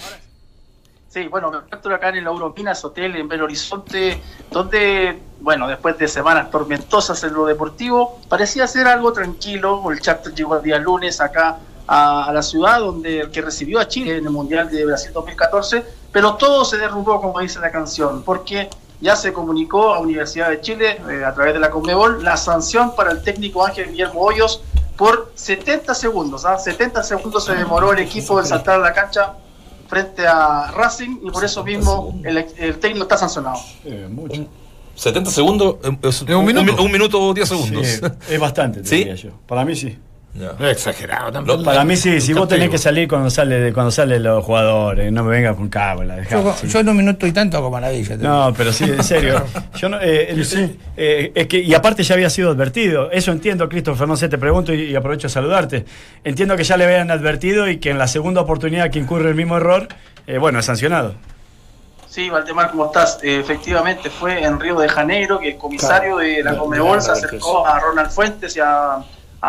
[1.11, 5.99] Sí, bueno, me encuentro acá en el Europinas Hotel en Belo Horizonte, donde, bueno, después
[5.99, 9.83] de semanas tormentosas en lo deportivo, parecía ser algo tranquilo.
[9.93, 13.79] El charter llegó el día lunes acá a, a la ciudad, donde el que recibió
[13.81, 17.70] a Chile en el Mundial de Brasil 2014, pero todo se derrumbó, como dice la
[17.70, 18.68] canción, porque
[19.01, 22.94] ya se comunicó a Universidad de Chile, eh, a través de la Conmebol, la sanción
[22.97, 24.62] para el técnico Ángel Guillermo Hoyos
[24.97, 26.44] por 70 segundos.
[26.47, 26.59] ¿ah?
[26.59, 29.35] 70 segundos se demoró el equipo en saltar a la cancha
[29.88, 33.57] frente a Racing y por eso mismo el, el técnico está sancionado.
[33.85, 34.47] Eh, mucho.
[34.94, 36.73] 70 segundos, eh, es un minuto.
[36.73, 37.87] mi- un minuto o 10 segundos.
[37.87, 38.97] Sí, es bastante, te ¿Sí?
[38.99, 39.31] diría yo.
[39.47, 39.99] Para mí sí.
[40.35, 41.62] No es exagerado tampoco.
[41.62, 45.23] Para mí sí, si vos tenés que salir cuando sale cuando salen los jugadores, no
[45.23, 46.29] me vengas con cábala.
[46.29, 46.66] Yo, sí.
[46.68, 48.16] yo en un minuto y tanto hago maravilla.
[48.18, 49.44] te No, pero sí, en serio.
[49.77, 53.11] Yo no, eh, el- eh, es que, y aparte ya había sido advertido.
[53.12, 55.85] Eso entiendo, Christopher, no sé, te pregunto y, y aprovecho a saludarte.
[56.25, 59.35] Entiendo que ya le habían advertido y que en la segunda oportunidad que incurre el
[59.37, 59.87] mismo error,
[60.27, 61.14] eh, bueno, es sancionado.
[62.09, 63.18] Sí, Valdemar, ¿cómo estás?
[63.23, 67.66] Eh, efectivamente, fue en Río de Janeiro que el comisario de la Comebol se acercó
[67.66, 68.99] a Ronald Fuentes y a,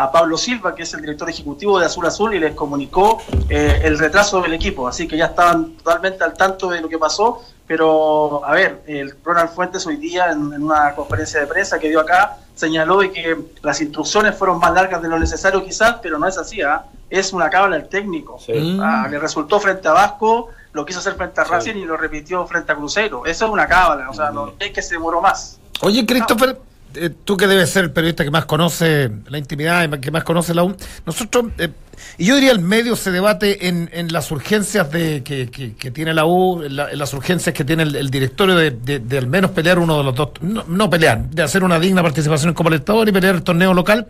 [0.02, 3.80] a Pablo Silva, que es el director ejecutivo de Azul Azul, y les comunicó eh,
[3.84, 4.86] el retraso del equipo.
[4.88, 7.42] Así que ya estaban totalmente al tanto de lo que pasó.
[7.66, 11.88] Pero, a ver, el Ronald Fuentes hoy día en, en una conferencia de prensa que
[11.88, 16.18] dio acá señaló de que las instrucciones fueron más largas de lo necesario quizás, pero
[16.18, 16.86] no es así, ¿ah?
[17.10, 18.38] es una cábala del técnico.
[18.80, 22.46] Ah, le resultó frente a Vasco, lo quiso hacer frente a Racing y lo repitió
[22.46, 23.26] frente a Cruzeiro.
[23.26, 25.58] Eso es una cábala, o sea, no es que se demoró más.
[25.82, 26.58] Oye, Christopher,
[26.96, 30.24] eh, tú que debes ser el periodista que más conoce la intimidad y que más
[30.24, 31.68] conoce la U, nosotros, eh,
[32.18, 35.46] y yo diría el medio se debate en, las urgencias de que,
[35.90, 39.26] tiene la U, en, la- en las urgencias que tiene el, directorio de, de- al
[39.26, 43.10] menos pelear uno de los dos, no, pelear, de hacer una digna participación Copa Libertadores
[43.10, 44.06] y pelear el torneo local.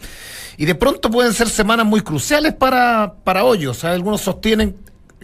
[0.59, 3.77] Y de pronto pueden ser semanas muy cruciales para, para Hoyos.
[3.79, 3.97] ¿sabes?
[3.97, 4.75] Algunos sostienen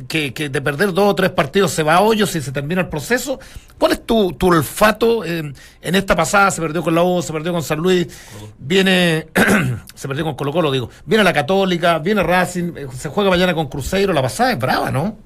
[0.09, 2.81] que, que de perder dos o tres partidos se va a hoyos y se termina
[2.83, 3.39] el proceso.
[3.79, 5.25] ¿Cuál es tu, tu olfato?
[5.25, 8.07] eh, en esta pasada se perdió con la U, se perdió con San Luis,
[8.59, 9.29] viene,
[9.95, 13.55] se perdió con Colo Colo, digo, viene la Católica, viene Racing, eh, se juega mañana
[13.55, 15.17] con Cruzeiro, la pasada es brava, ¿no?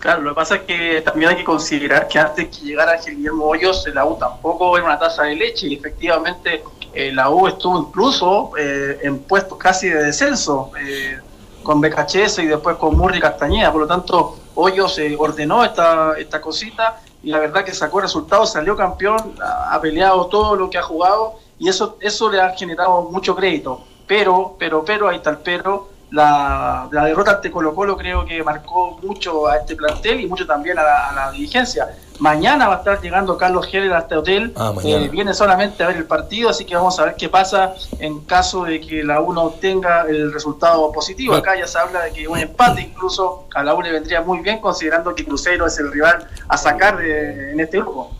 [0.00, 3.16] Claro, lo que pasa es que también hay que considerar que antes que llegara Ángel
[3.16, 6.62] Guillermo Hoyos, la U tampoco era una taza de leche y efectivamente
[6.94, 11.18] eh, la U estuvo incluso eh, en puestos casi de descenso eh,
[11.62, 13.72] con BKHS y después con Murri Castañeda.
[13.72, 18.52] Por lo tanto, Hoyos eh, ordenó esta, esta cosita y la verdad que sacó resultados,
[18.52, 22.50] salió campeón, ha, ha peleado todo lo que ha jugado y eso, eso le ha
[22.50, 23.82] generado mucho crédito.
[24.06, 28.42] Pero, pero, pero, ahí está el pero, la, la derrota ante Colo Colo creo que
[28.42, 31.88] marcó mucho a este plantel y mucho también a la, a la dirigencia.
[32.18, 34.74] Mañana va a estar llegando Carlos Heller a este hotel, Ah.
[34.84, 38.20] Eh, viene solamente a ver el partido, así que vamos a ver qué pasa en
[38.20, 41.34] caso de que la U no obtenga el resultado positivo.
[41.34, 44.40] Acá ya se habla de que un empate incluso a la U le vendría muy
[44.40, 48.10] bien considerando que Cruzeiro es el rival a sacar de- en este grupo.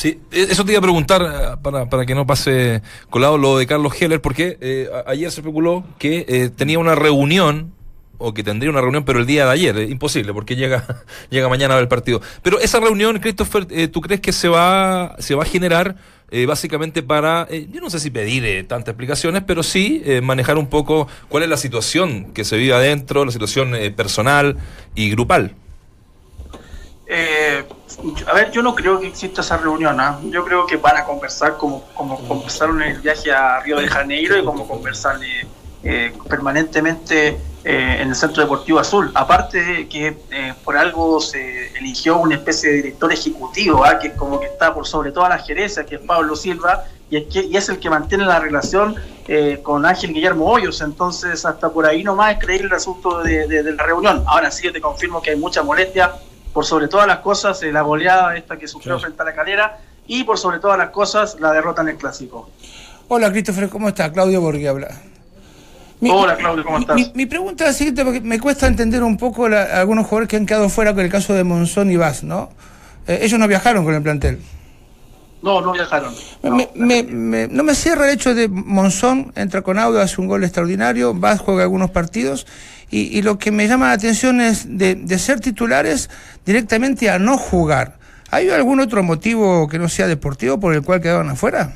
[0.00, 3.58] Sí, eh, eso te iba a preguntar eh, para, para que no pase colado lo
[3.58, 7.74] de Carlos Heller, porque eh, ayer se especuló que eh, tenía una reunión,
[8.16, 11.50] o que tendría una reunión, pero el día de ayer, eh, imposible, porque llega, llega
[11.50, 12.22] mañana el partido.
[12.40, 15.96] Pero esa reunión, Christopher, ¿tú crees que se va, se va a generar
[16.46, 21.42] básicamente para, yo no sé si pedir tantas explicaciones, pero sí manejar un poco cuál
[21.42, 24.56] es la situación que se vive adentro, la situación personal
[24.94, 25.56] y grupal?
[28.04, 30.00] Eh, a ver, yo no creo que exista esa reunión.
[30.00, 30.18] ¿ah?
[30.24, 33.88] Yo creo que van a conversar como, como conversaron en el viaje a Río de
[33.88, 35.46] Janeiro y como conversar eh,
[35.82, 39.10] eh, permanentemente eh, en el Centro Deportivo Azul.
[39.14, 43.98] Aparte de que eh, por algo se eligió una especie de director ejecutivo, ¿ah?
[43.98, 47.16] que es como que está por sobre todas las gerencias, que es Pablo Silva, y
[47.16, 48.94] es, que, y es el que mantiene la relación
[49.26, 50.80] eh, con Ángel Guillermo Hoyos.
[50.80, 54.22] Entonces, hasta por ahí nomás es creíble el asunto de, de- de la reunión.
[54.28, 56.12] Ahora sí, yo te confirmo que hay mucha molestia
[56.52, 59.78] por sobre todas las cosas, eh, la goleada esta que sufrió frente a la calera
[60.06, 62.50] y por sobre todas las cosas, la derrota en el clásico.
[63.08, 64.12] Hola, Christopher, ¿cómo está?
[64.12, 64.88] Claudio Borghi habla.
[66.00, 66.96] Mi- Hola, Claudio, ¿cómo estás?
[66.96, 70.28] Mi, mi pregunta es la siguiente, porque me cuesta entender un poco la- algunos jugadores
[70.28, 72.50] que han quedado fuera con el caso de Monzón y Vaz, ¿no?
[73.06, 74.40] Eh, ellos no viajaron con el plantel.
[75.42, 76.14] No, no viajaron.
[76.42, 76.50] No.
[76.56, 80.28] Me- me- me- no me cierra el hecho de Monzón entra con audio, hace un
[80.28, 82.46] gol extraordinario, Vaz juega algunos partidos
[82.90, 86.10] y, y lo que me llama la atención es de, de ser titulares
[86.44, 87.98] directamente a no jugar.
[88.30, 91.74] ¿Hay algún otro motivo que no sea deportivo por el cual quedaron afuera?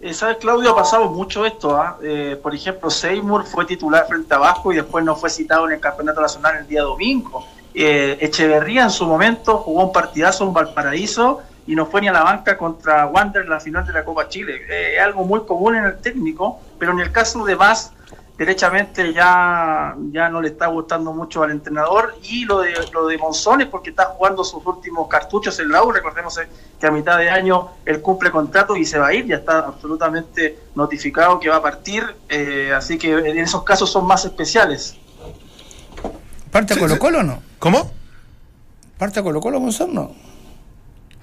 [0.00, 0.70] Eh, ¿Sabes, Claudio?
[0.70, 1.76] Ha pasado mucho esto.
[1.76, 1.98] ¿ah?
[2.02, 5.74] Eh, por ejemplo, Seymour fue titular frente a Vasco y después no fue citado en
[5.74, 7.46] el Campeonato Nacional el día domingo.
[7.74, 12.12] Eh, Echeverría en su momento jugó un partidazo en Valparaíso y no fue ni a
[12.12, 14.62] la banca contra Wander en la final de la Copa Chile.
[14.68, 17.92] Eh, es algo muy común en el técnico, pero en el caso de Vaz,
[18.40, 23.18] derechamente ya, ya no le está gustando mucho al entrenador y lo de lo de
[23.18, 26.40] Monzón es porque está jugando sus últimos cartuchos en la U, recordemos
[26.80, 29.58] que a mitad de año él cumple contrato y se va a ir, ya está
[29.58, 34.96] absolutamente notificado que va a partir, eh, así que en esos casos son más especiales.
[36.50, 37.42] ¿Parte a Colo Colo o no?
[37.58, 37.92] ¿Cómo?
[38.96, 40.29] ¿Parte a Colo Colo Monzón no?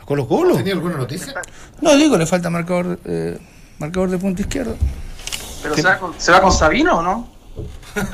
[0.08, 0.56] ¿A Colo Colo?
[0.56, 1.34] ¿Tenía alguna noticia?
[1.82, 3.38] No, digo, le falta marcador, eh,
[3.78, 4.78] marcador de punto izquierdo.
[5.62, 7.30] Pero se va, con, ¿se va con Sabino o no?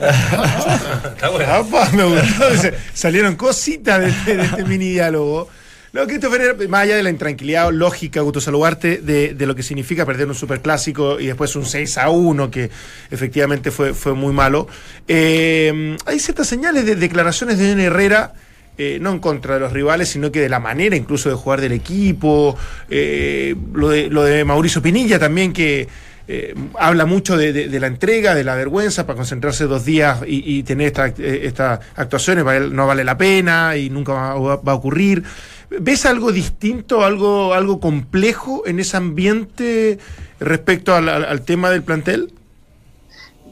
[1.48, 2.50] Apa, me gustó.
[2.58, 5.48] Se- Salieron cositas de este, de este mini diálogo.
[5.92, 10.04] No, Christopher, más allá de la intranquilidad lógica, Gusto Saludarte, de, de lo que significa
[10.04, 12.72] perder un superclásico y después un 6 a 1, que
[13.12, 14.68] efectivamente fue, fue muy malo,
[15.08, 17.84] eh, hay ciertas señales de declaraciones de N.
[17.84, 18.34] Herrera.
[18.78, 21.62] Eh, no en contra de los rivales, sino que de la manera incluso de jugar
[21.62, 22.58] del equipo,
[22.90, 25.88] eh, lo, de, lo de Mauricio Pinilla también, que
[26.28, 30.88] eh, habla mucho de, la entrega, de la vergüenza para concentrarse dos días y, tener
[30.88, 35.24] esta- estas actuaciones, vale- no vale la pena y nunca va, a ocurrir.
[35.70, 39.98] ¿Ves algo distinto, algo, algo complejo en ese ambiente
[40.40, 42.32] respecto al, tema del plantel?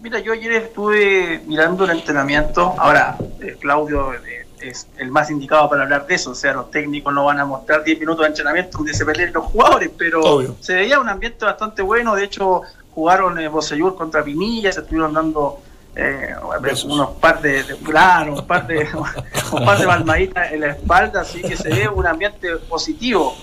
[0.01, 2.73] Mira, yo ayer estuve mirando el entrenamiento.
[2.79, 3.17] Ahora,
[3.59, 4.13] Claudio
[4.61, 6.31] es el más indicado para hablar de eso.
[6.31, 9.33] O sea, los técnicos no van a mostrar 10 minutos de entrenamiento donde se peleen
[9.33, 10.55] los jugadores, pero Obvio.
[10.59, 12.15] se veía un ambiente bastante bueno.
[12.15, 12.61] De hecho,
[12.93, 15.59] jugaron eh, Bocellur contra Pinilla, se estuvieron dando
[15.95, 16.33] eh,
[16.85, 18.87] unos par de, de- claro, un par de,
[19.51, 23.35] un par de palmaditas en la espalda, así que se ve un ambiente positivo.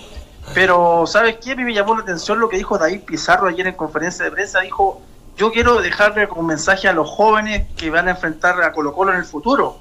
[0.54, 1.52] Pero, ¿sabes qué?
[1.52, 4.30] A mí me llamó la atención lo que dijo David Pizarro ayer en conferencia de
[4.30, 4.60] prensa.
[4.60, 5.00] Dijo,
[5.36, 9.12] yo quiero dejarle como mensaje a los jóvenes que van a enfrentar a Colo Colo
[9.12, 9.78] en el futuro.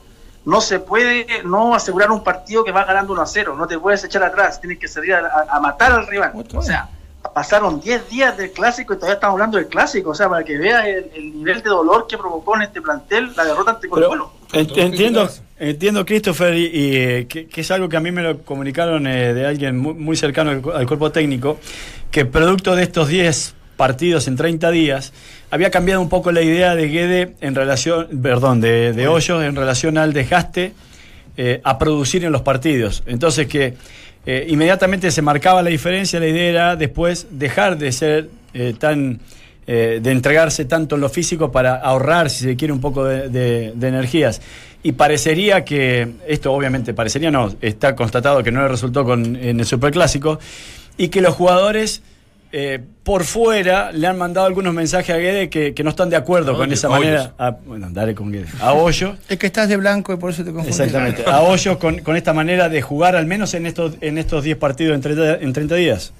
[0.48, 3.56] No se puede no asegurar un partido que va ganando 1 a 0.
[3.58, 4.62] No te puedes echar atrás.
[4.62, 6.32] Tienes que salir a, matar al rival.
[6.56, 6.88] O sea,
[7.34, 10.12] pasaron 10 días del clásico y todavía estamos hablando del clásico.
[10.12, 13.34] O sea, para que veas el, el nivel de dolor que provocó en este plantel
[13.36, 14.32] la derrota ante Colo Colo.
[14.54, 15.28] En- Entiendo,
[15.60, 19.06] entiendo Christopher, y, y, eh, que, que es algo que a mí me lo comunicaron
[19.06, 21.58] eh, de alguien muy, muy cercano al cuerpo técnico,
[22.10, 25.14] que producto de estos 10 partidos en 30 días,
[25.52, 29.56] había cambiado un poco la idea de Guede en relación, perdón, de, de Hoyos en
[29.56, 30.74] relación al desgaste
[31.38, 33.04] eh, a producir en los partidos.
[33.06, 33.76] Entonces que
[34.26, 39.20] eh, inmediatamente se marcaba la diferencia, la idea era después dejar de ser eh, tan
[39.70, 43.28] eh, de entregarse tanto en lo físico para ahorrar, si se quiere, un poco de,
[43.30, 44.42] de- de energías.
[44.82, 49.60] Y parecería que, esto obviamente parecería no, está constatado que no le resultó con, en
[49.60, 50.40] el Superclásico,
[50.98, 52.02] y que los jugadores
[52.60, 56.16] eh, por fuera le han mandado algunos mensajes a Guede que, que no están de
[56.16, 57.00] acuerdo con esa Hoyos.
[57.06, 57.34] manera.
[57.38, 58.48] a- bueno, dale con Guede.
[58.60, 59.16] A Hoyo.
[59.30, 60.70] Es que estás de blanco y por eso te confundí.
[60.70, 61.24] Exactamente.
[61.28, 64.58] A Hoyos con, con esta manera de jugar al menos en estos en estos 10
[64.58, 66.14] partidos en 30, en 30 días.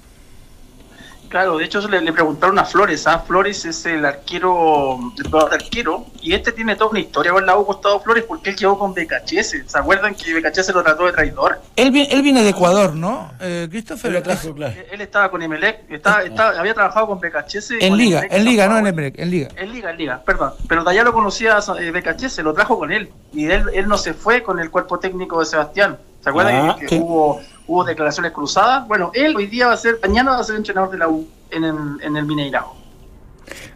[1.28, 3.18] Claro, de hecho le, le preguntaron a Flores, ¿ah?
[3.20, 7.44] Flores es el arquero, el jugador de arquero, y este tiene toda una historia con
[7.44, 9.64] la U Gustavo Flores porque él llegó con Becachese.
[9.68, 11.60] ¿Se acuerdan que Becachese lo trató de traidor?
[11.76, 13.30] Él, él viene de Ecuador, ¿no?
[13.40, 14.12] Eh, Christopher.
[14.12, 14.74] Lo trajo, claro.
[14.74, 17.74] Él, él estaba con Emelec, estaba, estaba- había trabajado con Becachese.
[17.80, 18.86] En con Liga, Emelec, en Liga, no en.
[18.86, 19.48] Emelec, en Liga.
[19.56, 20.52] En Liga, en Liga, perdón.
[20.68, 23.10] Pero de allá lo conocía eh, Becachese, lo trajo con él.
[23.32, 25.98] Y él, él no se fue con el cuerpo técnico de Sebastián.
[26.22, 27.00] ¿Se acuerdan Ah, que, que sí.
[27.02, 28.88] hubo, hubo declaraciones cruzadas?
[28.88, 31.28] Bueno, él hoy día va a ser, mañana va a ser entrenador de la U
[31.50, 32.74] en el, en el Mineirao.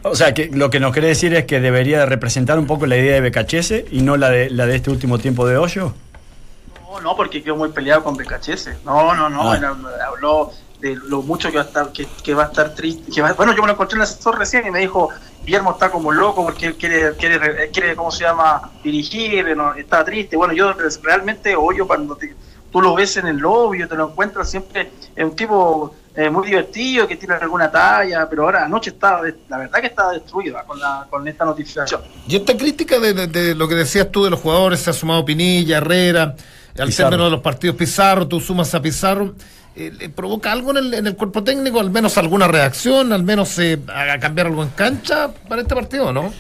[0.03, 2.87] O sea, que lo que nos quiere decir es que debería de representar un poco
[2.87, 5.93] la idea de Becachese y no la de la de este último tiempo de Hoyo.
[6.91, 8.77] No, no, porque quedó muy peleado con Becachese.
[8.85, 9.53] No, no, no.
[9.53, 9.57] Ah.
[9.57, 9.77] era-
[10.07, 10.51] habló
[10.81, 13.11] de lo mucho que va a estar, que, que va a estar triste.
[13.13, 15.09] Que va- bueno, yo me lo encontré en el asesor recién y me dijo,
[15.45, 18.71] Guillermo está como loco porque él quiere, quiere, quiere ¿cómo se llama?
[18.83, 20.37] Dirigir, no, está triste.
[20.37, 22.35] Bueno, yo realmente, Hoyo, cuando te-
[22.73, 26.47] tú lo ves en el lobby, te lo encuentras siempre, es un tipo eh, muy
[26.47, 30.65] divertido, que tiene alguna talla, pero ahora anoche estaba, la verdad que estaba destruido ah,
[30.67, 32.01] con, la, con esta notificación.
[32.27, 34.93] Y esta crítica de, de- de lo que decías tú de los jugadores, se ha
[34.93, 36.35] sumado Pinilla, Herrera,
[36.79, 37.11] al Pizarro.
[37.11, 39.35] término de los partidos Pizarro, tú sumas a Pizarro,
[39.75, 41.81] eh, ¿le ¿provoca algo en el, en el cuerpo técnico?
[41.81, 43.13] ¿Al menos alguna reacción?
[43.13, 46.31] ¿Al menos eh, a cambiar algo en cancha para este partido, no?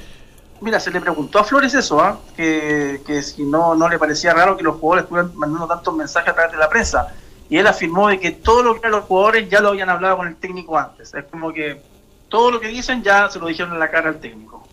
[0.63, 2.21] Mira, se le preguntó a Flores eso, ¿ah?
[2.37, 6.31] que, que si no, no le parecía raro que los jugadores estuvieran mandando tantos mensajes
[6.31, 7.15] a través de la prensa.
[7.51, 10.17] Y él afirmó de que todo lo que eran los jugadores ya lo habían hablado
[10.19, 11.13] con el técnico antes.
[11.13, 11.83] Es como que
[12.29, 14.67] todo lo que dicen ya se lo dijeron en la cara al técnico.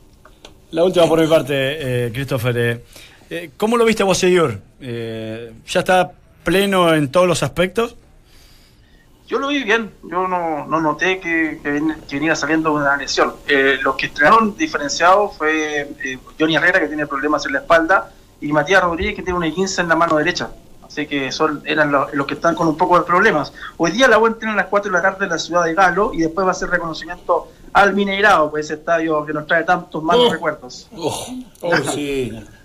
[0.71, 2.57] La última por mi parte, eh, Christopher.
[2.57, 2.85] eh,
[3.31, 4.59] eh, ¿Cómo lo viste vos, señor?
[4.79, 6.11] Eh, ¿Ya está
[6.43, 7.95] pleno en todos los aspectos?
[9.29, 12.97] Yo lo vi bien, yo no, no noté que, que ven- que venía saliendo una
[12.97, 13.35] lesión.
[13.47, 18.11] Eh, los que estrenaron diferenciados fue eh, Johnny Herrera, que tiene problemas en la espalda,
[18.41, 20.49] y Matías Rodríguez, que tiene una 15 en la mano derecha.
[20.81, 23.53] Así que son eran los, los que están con un poco de problemas.
[23.77, 25.75] Hoy día la U entrena a las 4 de la tarde en la ciudad de
[25.75, 29.63] Galo y después va a hacer reconocimiento al Mineirao, pues ese estadio que nos trae
[29.63, 30.87] tantos malos recuerdos.
[30.95, 32.33] Oh, sí.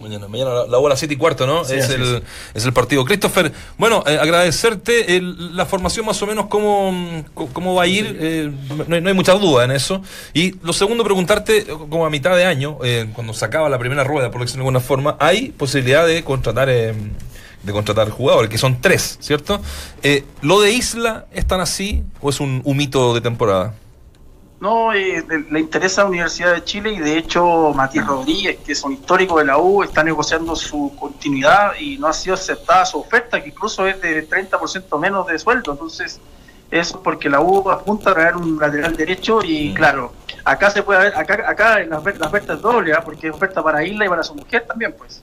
[0.00, 1.64] Mañana, mañana la, la hora 7 y cuarto, ¿no?
[1.64, 2.22] Sí, es, el,
[2.54, 3.04] es el partido.
[3.04, 8.16] Christopher, bueno, eh, agradecerte el- la formación más o menos cómo, cómo va a ir,
[8.20, 8.50] eh,
[8.86, 10.00] no, hay, no hay mucha duda en eso.
[10.34, 14.04] Y lo segundo, preguntarte, como a mitad de año, eh, cuando se acaba la primera
[14.04, 16.94] rueda, por decirlo de alguna forma, ¿hay posibilidad de contratar eh,
[17.62, 19.60] de contratar jugadores, que son tres, ¿cierto?
[20.04, 23.74] Eh, ¿Lo de Isla es tan así o es un, un mito de temporada?
[24.60, 28.82] No, eh, le, interesa la Universidad de Chile y de hecho Matías Rodríguez, que es
[28.82, 32.98] un histórico de la U, está negociando su continuidad y no ha sido aceptada su
[32.98, 35.70] oferta, que incluso es de 30% menos de sueldo.
[35.72, 36.20] Entonces,
[36.72, 40.12] eso es porque la U apunta a traer un lateral derecho y claro,
[40.44, 43.02] acá se puede ver, acá, acá la, ofer- la oferta es doble, ¿ah?
[43.04, 45.22] porque es oferta para Isla y para su mujer también, pues.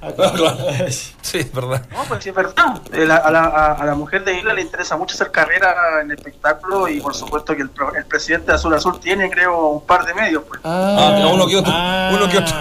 [1.22, 1.82] Sí, es verdad.
[1.92, 2.80] No, pues sí es verdad.
[2.92, 6.10] Eh, la- a, la, a- la mujer de Isla le interesa mucho hacer carrera en
[6.10, 9.86] espectáculo y por supuesto que el, pro- el presidente de Azul Azul tiene, creo, un
[9.86, 10.44] par de medios.
[10.48, 10.60] Pues.
[10.64, 12.10] Ah, uno que otro, Ah.
[12.14, 12.54] uno que otro,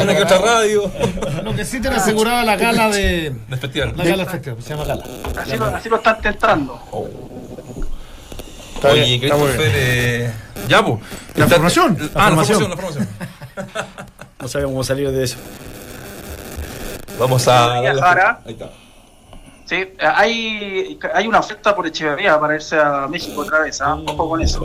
[0.00, 0.90] una que otra radio.
[1.42, 3.34] Lo que sí te aseguraba la gala de.
[3.48, 3.94] De festival.
[3.96, 5.04] La gala del festival, se llama gala.
[5.40, 6.80] Así, lo, así lo están tentando.
[8.76, 10.32] Está Oye, bien, Christopher, eh,
[10.68, 11.00] ya, pues.
[11.36, 11.96] La Está- formación.
[12.14, 12.60] Ah, la formación.
[12.60, 13.08] formación, la formación.
[14.42, 15.36] No sabemos cómo salir de eso.
[17.18, 17.82] Vamos a.
[18.00, 18.40] Jara.
[18.44, 18.70] Ahí está.
[19.64, 23.80] Sí, hay, hay una oferta por Echeverría para irse a México otra vez.
[23.80, 23.94] ¿ah?
[24.06, 24.64] Ojo con eso.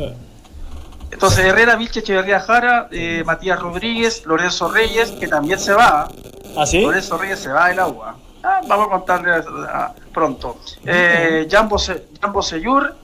[1.12, 6.10] Entonces, Herrera, Vilche, Echeverría Jara, eh, Matías Rodríguez, Lorenzo Reyes, que también se va.
[6.58, 6.82] ¿Ah, sí?
[6.82, 8.18] Lorenzo Reyes se va del agua.
[8.44, 9.32] Ah, vamos a contarle
[9.70, 10.58] ah, pronto.
[10.86, 12.96] Eh, Jambo, Se- Jambo Seyur,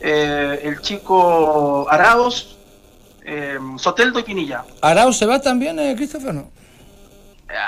[0.00, 2.56] eh, el chico Araos,
[3.24, 4.64] eh, Soteldo y Pinilla.
[4.80, 6.32] ¿Arau se va también, eh, Christopher?
[6.34, 6.50] No.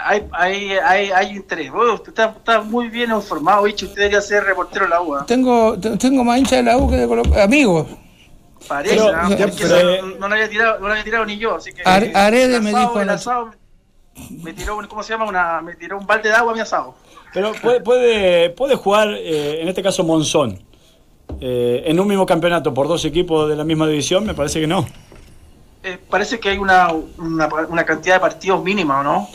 [0.05, 1.71] Hay, hay, hay, hay interés.
[1.71, 3.85] Bueno, usted está, está muy bien informado, Vichy.
[3.87, 5.27] Usted debería ser reportero de la UA.
[5.27, 7.87] Tengo, te- tengo más hincha de la U que de Colo Amigos.
[8.67, 9.29] Parece, Pero- ¿ah?
[9.37, 11.55] ya, pero- no, no lo había tirado, no lo había tirado ni yo.
[11.57, 13.51] Así que, Are- Arede me asado- dijo el asado
[14.43, 15.27] me tiró, un- ¿cómo se llama?
[15.27, 16.95] Una, me tiró un balde de agua a mi asado.
[17.35, 20.59] Pero puede, puede, puede jugar, eh, en este caso Monzón,
[21.39, 24.67] eh, en un mismo campeonato por dos equipos de la misma división, me parece que
[24.67, 24.87] no.
[25.83, 29.29] Eh, parece que hay una, una, una cantidad de partidos mínima, ¿o no?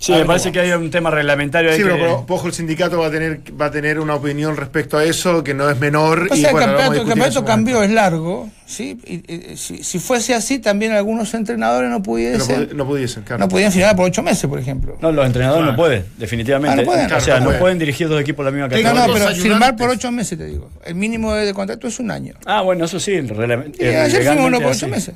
[0.00, 2.98] Sí, me parece que hay un tema reglamentario ahí Sí, que- pero ojo, el sindicato
[3.00, 6.28] va a tener va a tener una opinión respecto a eso que no es menor.
[6.30, 7.90] O y sea, el bueno, a campeonato, el campeonato cambió, momento.
[7.90, 8.50] es largo.
[8.64, 8.96] ¿sí?
[9.06, 13.22] Y, y, si, si fuese así, también algunos entrenadores no No, pudiesen, pudi- no pudiesen,
[13.24, 13.40] claro.
[13.40, 14.96] no podían firmar por ocho meses, por ejemplo.
[15.00, 16.74] No, los entrenadores no pueden, definitivamente.
[16.74, 17.06] Ah, no pueden.
[17.06, 17.60] o sea, Claro, no no pueden.
[17.60, 19.00] pueden dirigir dos equipos de la misma No, categoría.
[19.06, 20.70] no, los pero firmar por ocho meses, te digo.
[20.84, 22.34] El mínimo de, de contrato es un año.
[22.46, 25.14] Ah, bueno, eso sí, el reglam- Y el ayer firmó uno por ocho meses.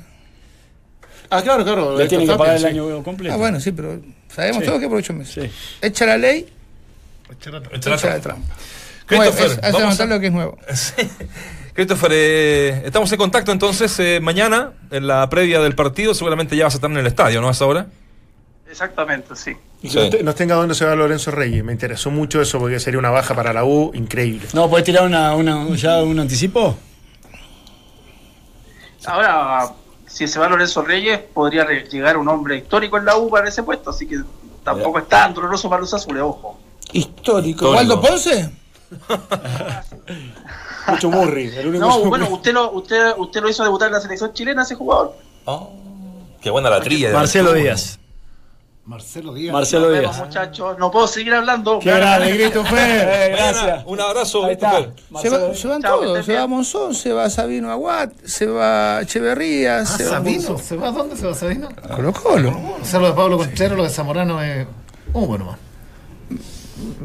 [1.29, 1.97] Ah, claro, claro.
[1.97, 3.33] Le tienen que pagar el año completo.
[3.33, 3.99] Ah, bueno, sí, pero
[4.35, 4.65] sabemos Sí.
[4.67, 5.51] todos que por ocho meses.
[5.51, 5.77] Sí.
[5.81, 6.47] Echa la ley,
[7.31, 8.55] Echa echa la la trampa.
[9.05, 10.57] Christopher, Bueno, es- hace vamos a- lo que es nuevo.
[10.73, 11.09] Sí.
[11.73, 16.13] Christopher, eh, estamos en contacto entonces eh, mañana, en la previa del partido.
[16.13, 17.47] Seguramente ya vas a estar en el estadio, ¿no?
[17.47, 17.87] A esa hora.
[18.69, 19.51] Exactamente, sí.
[19.81, 21.63] Y que nos te- nos tenga dónde se va Lorenzo Reyes.
[21.63, 24.47] Me interesó mucho eso porque sería una baja para la U increíble.
[24.53, 26.77] No, ¿podés tirar una, una- ya un anticipo?
[29.05, 29.69] Ahora,
[30.13, 33.63] si se va Lorenzo Reyes, podría llegar un hombre histórico en la U para ese
[33.63, 34.19] puesto, así que
[34.63, 36.59] tampoco es tan doloroso para los azules, ojo.
[36.91, 37.71] Histórico.
[37.71, 38.51] ¿Waldo Ponce?
[40.87, 44.01] Mucho Murri, el único No, bueno, usted lo, usted, usted lo hizo debutar en la
[44.01, 45.15] selección chilena, ese jugador.
[46.39, 47.07] Qué buena la trilla.
[47.07, 47.53] de Marcelo.
[47.53, 47.97] Díaz.
[48.85, 49.53] Marcelo Díaz.
[49.53, 50.27] Marcelo Nos vemos, Díaz.
[50.27, 50.77] muchachos.
[50.77, 51.79] No puedo seguir hablando.
[51.79, 52.79] Qué grande, grito fue.
[52.81, 53.83] Mañana, gracias.
[53.85, 54.91] Un abrazo, Ahí está.
[55.21, 56.25] Se, va- se van todos.
[56.25, 56.47] Se va.
[56.47, 60.57] Monzón, se va Sabino Aguat, se va Echeverría, Ah, se va Sabino.
[60.57, 61.69] ¿Se va dónde se va Sabino?
[61.95, 62.49] Colo Colo.
[62.81, 64.67] O sea, lo de Pablo Contreras, lo de Zamorano es.
[65.13, 65.57] Uh, bueno, man.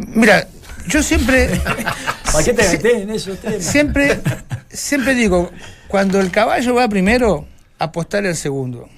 [0.08, 0.48] Mira,
[0.88, 1.48] yo siempre,
[2.32, 3.62] ¿Para qué te metés en esos temas?
[3.64, 4.20] siempre,
[4.68, 5.50] siempre digo,
[5.86, 7.46] cuando el caballo va primero,
[7.78, 8.88] apostar el segundo.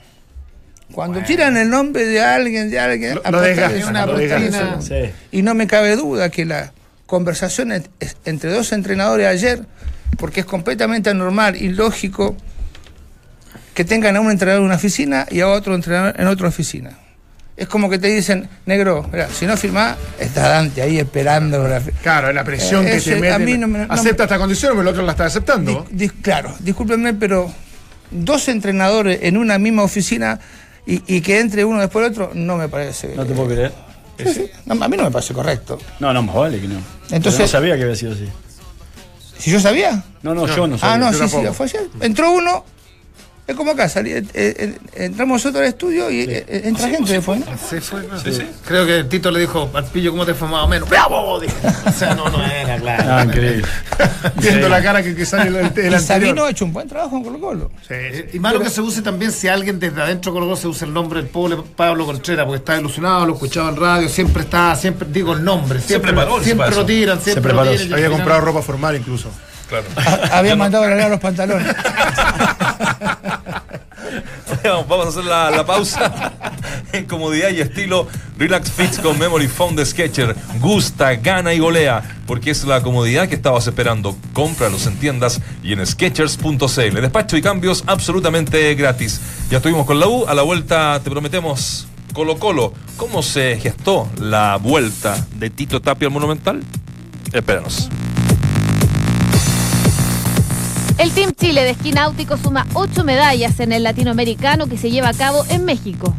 [0.92, 4.83] Cuando tiran el nombre de alguien, de alguien, Lo- lo el- lo.
[4.83, 5.11] Sí.
[5.33, 6.72] Y no me cabe duda que la
[7.07, 7.72] conversación
[8.24, 9.61] entre dos entrenadores ayer,
[10.18, 12.37] porque es completamente anormal y lógico
[13.74, 16.98] que tengan a un entrenador en una oficina y a otro entrenador en otra oficina.
[17.57, 21.66] Es como que te dicen, negro, mira, si no firmás, está Dante ahí esperando.
[21.68, 21.90] la fi-".
[22.03, 23.35] Claro, la presión Eh, que ese- te meten.
[23.35, 25.87] a mí no me- no Acepta me- esta condición, pero el otro la está aceptando.
[26.22, 27.53] Claro, discúlpenme, pero
[28.11, 30.40] dos entrenadores en una misma oficina
[30.87, 33.14] y, y que entre uno después del otro, no me parece.
[33.14, 33.73] No te puedo creer.
[34.19, 34.51] Sí, sí.
[34.66, 35.79] No, a mí no me parece correcto.
[35.99, 36.81] No, no, más vale que no.
[37.11, 38.29] Entonces- Yo no sabía que había sido así.
[39.38, 40.05] Si yo sabía.
[40.23, 40.95] No, no, yo no sabía.
[40.95, 41.55] Ah, no, yo sí, sí, tampoco.
[41.55, 41.88] fue ayer.
[42.01, 42.64] Entró uno,
[43.46, 47.14] es como acá, salí, eh, eh, entramos nosotros al estudio y eh, eh, entra gente
[47.14, 47.46] después, ¿no?
[47.68, 48.07] Sí, fue,
[48.64, 50.88] Creo que Tito le dijo pillo, ¿cómo te fue más o menos?
[50.88, 51.40] ¡Bravo!
[51.40, 53.05] O sea, no, no era, claro.
[53.09, 53.66] Ah, increíble.
[54.37, 56.00] Viendo la cara que, que sale el, el Y anterior.
[56.00, 57.70] Sabino ha hecho un buen trabajo en Colo Colo.
[58.32, 60.95] Y malo que se use también si alguien desde adentro Colo Colo se usa el
[60.95, 65.09] nombre del pobre Pablo Contreras, porque está ilusionado, lo escuchaba en radio, siempre está, siempre
[65.11, 67.70] digo el nombre, siempre, preparó, lo, siempre lo tiran, siempre Se lo preparó.
[67.72, 67.88] tiran.
[67.88, 69.28] y al Había comprado ropa formal incluso.
[69.71, 69.87] Claro.
[70.33, 71.75] Había mandado a arreglar los pantalones.
[74.64, 76.33] vamos vamos a hacer la, la pausa
[76.93, 78.07] en comodidad y estilo
[78.37, 80.35] Relax Fits con Memory Foam de Sketcher.
[80.61, 84.16] Gusta, gana y golea, porque es la comodidad que estabas esperando.
[84.33, 87.01] Cómpralos en tiendas y en Sketchers.cl.
[87.01, 89.21] Despacho y cambios absolutamente gratis.
[89.51, 92.73] Ya estuvimos con la U, a la vuelta te prometemos Colo Colo.
[92.97, 96.62] ¿Cómo se gestó la vuelta de Tito Tapia al Monumental?
[97.33, 97.89] Espéranos.
[101.01, 105.09] El Team Chile de esquí náutico suma ocho medallas en el latinoamericano que se lleva
[105.09, 106.14] a cabo en México.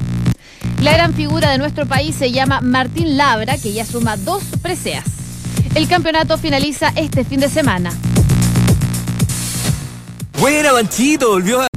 [0.82, 5.06] La gran figura de nuestro país se llama Martín Labra, que ya suma dos preseas.
[5.76, 7.94] El campeonato finaliza este fin de semana.
[10.40, 11.68] Buena, Banchito, volvió a...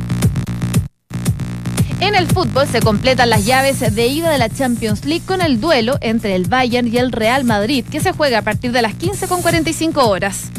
[2.01, 5.61] En el fútbol se completan las llaves de ida de la Champions League con el
[5.61, 8.95] duelo entre el Bayern y el Real Madrid, que se juega a partir de las
[8.95, 10.51] 15.45 horas.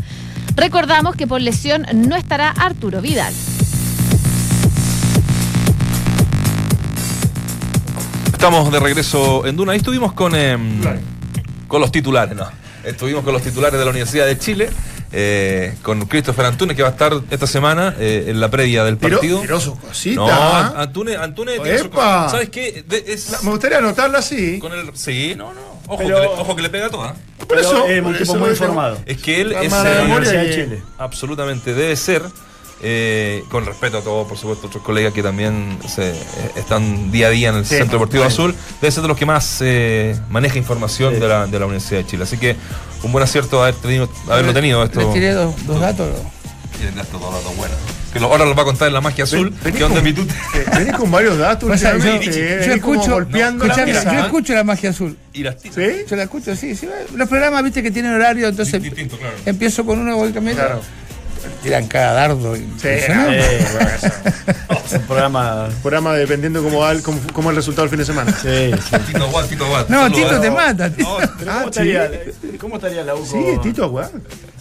[0.55, 3.33] Recordamos que por lesión no estará Arturo Vidal.
[8.31, 9.71] Estamos de regreso en Duna.
[9.73, 10.79] Ahí estuvimos con, em,
[11.67, 12.47] con los titulares, ¿no?
[12.83, 14.69] Estuvimos con los titulares de la Universidad de Chile,
[15.11, 18.97] eh, con Christopher Antunes, que va a estar esta semana eh, en la previa del
[18.97, 19.41] partido.
[19.41, 20.15] tiró sus cositas.
[20.17, 21.79] No, An- Antunes, Antunes tiene.
[22.29, 22.83] ¿Sabes qué?
[22.87, 24.59] De- es- Me gustaría anotarla así.
[24.59, 25.74] con el, sí, no, no.
[25.87, 27.15] Ojo, Pero- que le, ojo que le pega toda.
[27.47, 28.97] Por eso, es un tipo eso muy informado.
[29.05, 29.71] Es que él es.
[29.71, 30.83] de Chile.
[30.97, 32.23] Absolutamente, debe ser.
[32.81, 36.15] eh, con respeto a todos, por supuesto, otros colegas que también se, eh,
[36.57, 38.33] están día a día en el Sí, Centro Deportivo bueno.
[38.33, 41.19] Azul, debe ser de los que más eh, maneja información Sí.
[41.21, 42.23] de, la, de la Universidad de Chile.
[42.23, 42.55] Así que
[43.01, 44.99] un buen acierto haber tenido, haberlo tenido esto.
[44.99, 46.09] Les tiré dos, dos datos.
[46.77, 47.77] Tienen estos dos datos buenos.
[48.13, 49.49] Que lo- ahora los va a contar en la magia azul.
[49.49, 50.33] Ven- vení que onda con- mi tute.
[50.53, 51.81] Eh, Venís con varios datos.
[51.81, 55.17] Yo, eh, venís escucho, golpeando la yo escucho la magia azul.
[55.33, 55.75] Y las tiras.
[55.75, 56.05] ¿Sí?
[56.09, 56.87] Yo la escucho, sí, sí.
[57.15, 59.35] Los programas, viste, que tienen horario, entonces Distinto, claro.
[59.45, 60.63] empiezo con uno, voy cambiando.
[60.63, 60.81] Claro.
[61.61, 62.55] Tiran cada dardo.
[62.55, 62.63] Sí.
[62.83, 63.89] Eh, bueno,
[64.85, 65.67] es un programa.
[65.83, 68.31] Programa dependiendo cómo va el, cómo, cómo es el resultado del fin de semana.
[68.31, 68.97] Sí, sí.
[69.13, 69.89] Tito Watt, Tito Watt.
[69.89, 70.39] No, Tito eh.
[70.39, 70.89] te mata.
[70.89, 71.17] Tito.
[71.37, 72.11] Pero Ah, ¿cómo, estaría,
[72.59, 73.37] ¿Cómo estaría la U Sí.
[73.61, 74.09] Tito Aguad.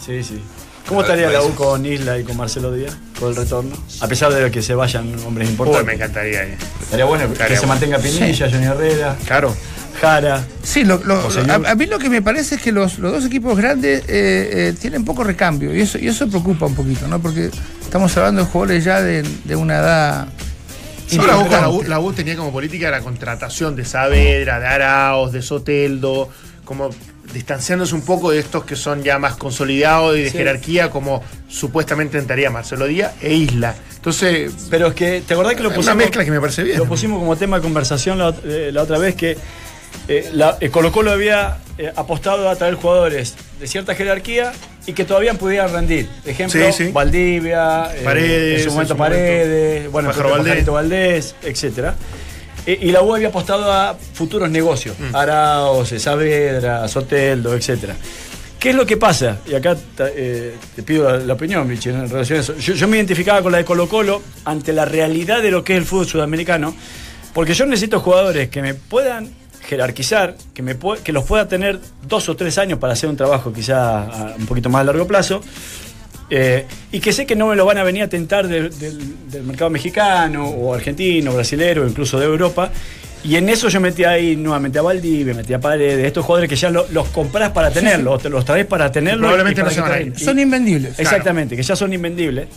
[0.03, 0.41] Sí, sí.
[0.87, 2.95] ¿Cómo estaría la U con Isla y con Marcelo Díaz?
[3.19, 3.75] Con el retorno.
[4.01, 5.85] A pesar de que se vayan hombres Uy, importantes.
[5.87, 6.43] me encantaría.
[6.43, 6.57] eh.
[6.81, 9.55] Estaría bueno que se mantenga Pinilla, Johnny Herrera, Claro.
[9.99, 10.43] Jara.
[10.61, 13.25] Sí, lo- lo- José a, mí lo que me parece es que los, los dos
[13.25, 17.19] equipos grandes eh, eh, tienen poco recambio y eso, y eso preocupa un poquito, ¿no?
[17.21, 17.49] Porque
[17.81, 20.27] estamos hablando de jugadores ya de, de una edad.
[21.07, 21.61] Sí, la, U, importante.
[21.61, 26.27] la, U, la U tenía como política la contratación de Saavedra, de Araos, de Soteldo,
[26.65, 26.89] como
[27.35, 30.37] distanciándose un poco de estos que son ya más consolidados y de Sí.
[30.37, 33.75] jerarquía, como supuestamente entraría Marcelo Díaz e Isla.
[33.95, 35.85] Entonces, Pero es que, ¿te acordás que lo pusimos?
[35.87, 36.77] una mezcla que me parece bien.
[36.77, 39.37] Lo pusimos como tema de conversación la, eh, la otra vez que
[40.07, 44.53] eh, la, eh, Colo Colo había eh, apostado a traer jugadores de cierta jerarquía
[44.85, 46.07] y que todavía pudieran rendir.
[46.25, 46.91] Ejemplo, Sí, sí.
[46.91, 48.97] Valdivia, Paredes, en su momento en su momento.
[48.97, 50.65] Paredes, bueno, Valdés.
[50.65, 51.89] Valdés, etcétera.
[51.91, 52.24] Eh,
[52.67, 55.15] y la U había apostado a futuros negocios, Mm.
[55.15, 57.95] Araos, Saavedra, Soteldo, etcétera.
[58.59, 59.37] ¿Qué es lo que pasa?
[59.45, 59.75] Y acá
[60.15, 62.57] eh, te pido la, la opinión, Vichy, en relación a eso.
[62.57, 65.73] Yo, yo me identificaba con la de Colo Colo ante la realidad de lo que
[65.73, 66.73] es el fútbol sudamericano,
[67.33, 69.29] porque yo necesito jugadores que me puedan
[69.67, 73.51] jerarquizar, que, me que los pueda tener dos o tres años para hacer un trabajo
[73.53, 75.41] quizá a un poquito más a largo plazo,
[76.29, 78.71] eh, y que sé que no me lo van a venir a tentar del,
[79.43, 82.71] mercado mexicano o argentino, brasilero, o incluso de Europa.
[83.23, 86.55] Y en eso yo metí ahí nuevamente a Valdivia, metí a Paredes, estos jugadores que
[86.55, 89.21] ya lo- los comprás para tenerlos, te los traes para tenerlos.
[89.21, 90.19] Probablemente para no se van a ir.
[90.19, 90.99] Son invendibles.
[90.99, 92.47] Exactamente, que ya son invendibles.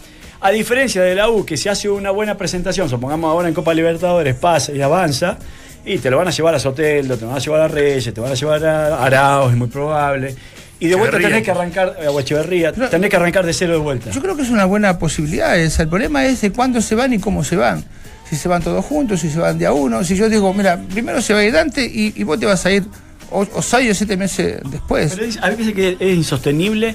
[0.41, 3.73] A diferencia de la U, que se hace una buena presentación, supongamos ahora en Copa
[3.75, 5.39] Libertadores, pasa y avanza,
[5.87, 8.13] y te lo van a llevar a Soteldo, te lo van a llevar a Reyes,
[8.13, 10.35] te van a llevar a Arauz, es muy probable.
[10.81, 13.73] Y de vuelta tenés que arrancar, eh, o Echeverría, Pero- tenés que arrancar de cero
[13.73, 14.11] de vuelta.
[14.11, 15.83] Yo creo que es una buena posibilidad esa.
[15.83, 17.85] El problema es de cuándo se van y cómo se van.
[18.31, 20.05] Si se van todos juntos, si se van de a uno.
[20.05, 22.65] Si yo digo, mira, primero se va a ir Dante y, y vos te vas
[22.67, 22.85] a ir
[23.31, 25.13] o, o seis o siete meses después.
[25.15, 26.95] Pero es- a mí me parece que es insostenible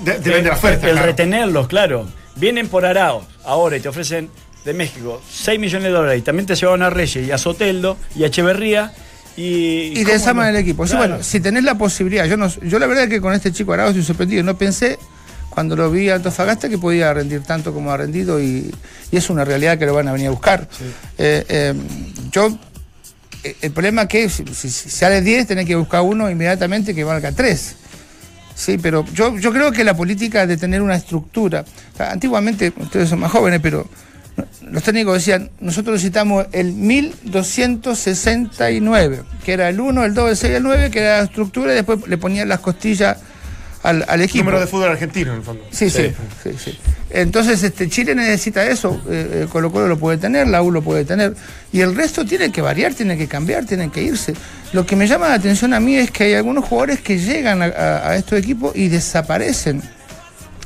[0.00, 0.86] De- de la oferta.
[0.88, 1.06] el claro.
[1.06, 2.08] retenerlos, claro.
[2.36, 4.28] Vienen por Arauz ahora y te ofrecen
[4.64, 7.96] de México 6 millones de dólares y también te llevaron a Reyes y a Soteldo
[8.14, 8.92] y a Echeverría
[9.36, 9.92] y...
[9.98, 10.50] y ¿cómo desarman no?
[10.50, 10.86] el equipo.
[10.86, 13.52] Sí, bueno, si tenés la posibilidad, yo no, yo la verdad es que con este
[13.52, 14.42] chico Araujo estoy sorprendido.
[14.42, 14.98] No pensé
[15.50, 18.74] cuando lo vi a Antofagasta que podía rendir tanto como ha rendido y,
[19.10, 20.68] y es una realidad que lo van a venir a buscar.
[21.18, 21.74] Eh, eh,
[22.30, 22.56] yo,
[23.44, 27.04] eh, el problema es que si, si- sale 10, tenés que buscar uno inmediatamente que
[27.04, 27.76] valga 3.
[28.54, 31.64] Sí, pero yo, yo creo que la política de tener una estructura,
[31.98, 33.88] antiguamente, ustedes son más jóvenes, pero
[34.70, 40.54] los técnicos decían, nosotros necesitamos el 1269, que era el 1, el 2, el 6,
[40.54, 43.18] el 9, que era la estructura, y después le ponían las costillas
[43.82, 44.44] al, al equipo.
[44.44, 45.64] Número de fútbol argentino, en el fondo.
[45.70, 46.12] Sí, sí,
[46.42, 46.78] sí, sí.
[47.10, 49.02] Entonces, este, Chile necesita eso.
[49.10, 51.34] eh, eh, Colo Colo lo puede tener, la U lo puede tener.
[51.72, 54.34] Y el resto tiene que variar, tiene que cambiar, tiene que irse.
[54.72, 57.60] Lo que me llama la atención a mí es que hay algunos jugadores que llegan
[57.60, 59.82] a, a- a estos equipos y desaparecen.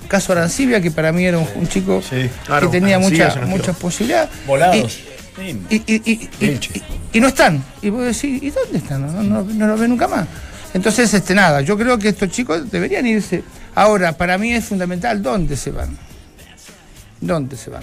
[0.07, 2.03] Caso Arancibia, que para mí era un, un chico
[2.47, 4.31] claro, que tenía Arancibia mucha- se nos muchas posibilidades.
[4.47, 5.01] Volados.
[5.39, 6.83] Y, y, y, y- y- y-
[7.13, 7.63] y no están.
[7.83, 9.03] Y vos decís, ¿y dónde están?
[9.03, 10.27] No, no, no los ve nunca más.
[10.75, 13.43] Entonces, este, nada, yo creo que estos chicos deberían irse.
[13.75, 15.97] Ahora, para mí es fundamental dónde se van.
[17.21, 17.83] ¿Dónde se van?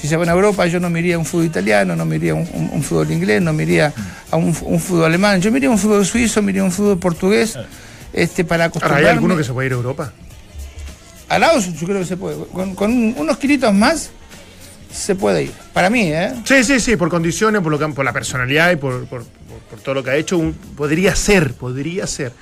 [0.00, 2.16] Si se van a Europa, yo no me iría a un fútbol italiano, no me
[2.16, 3.92] iría a un, un- un fútbol inglés, no me iría
[4.30, 5.40] a un, un fútbol alemán.
[5.40, 7.56] Yo me iría a un fútbol suizo, me iría a un fútbol portugués,
[8.12, 9.06] este, para acostumbrarme.
[9.08, 10.12] ¿hay alguno que se puede ir a Europa?
[11.32, 12.36] A Laos yo creo que se puede.
[12.52, 14.10] Con, con unos kilitos más
[14.92, 15.52] se puede ir.
[15.72, 16.32] Para mí, ¿eh?
[16.44, 19.58] Sí, sí, sí, por condiciones, por, lo que, por la personalidad y por, por- por-
[19.70, 22.32] por todo lo que ha hecho, un- podría ser, podría ser.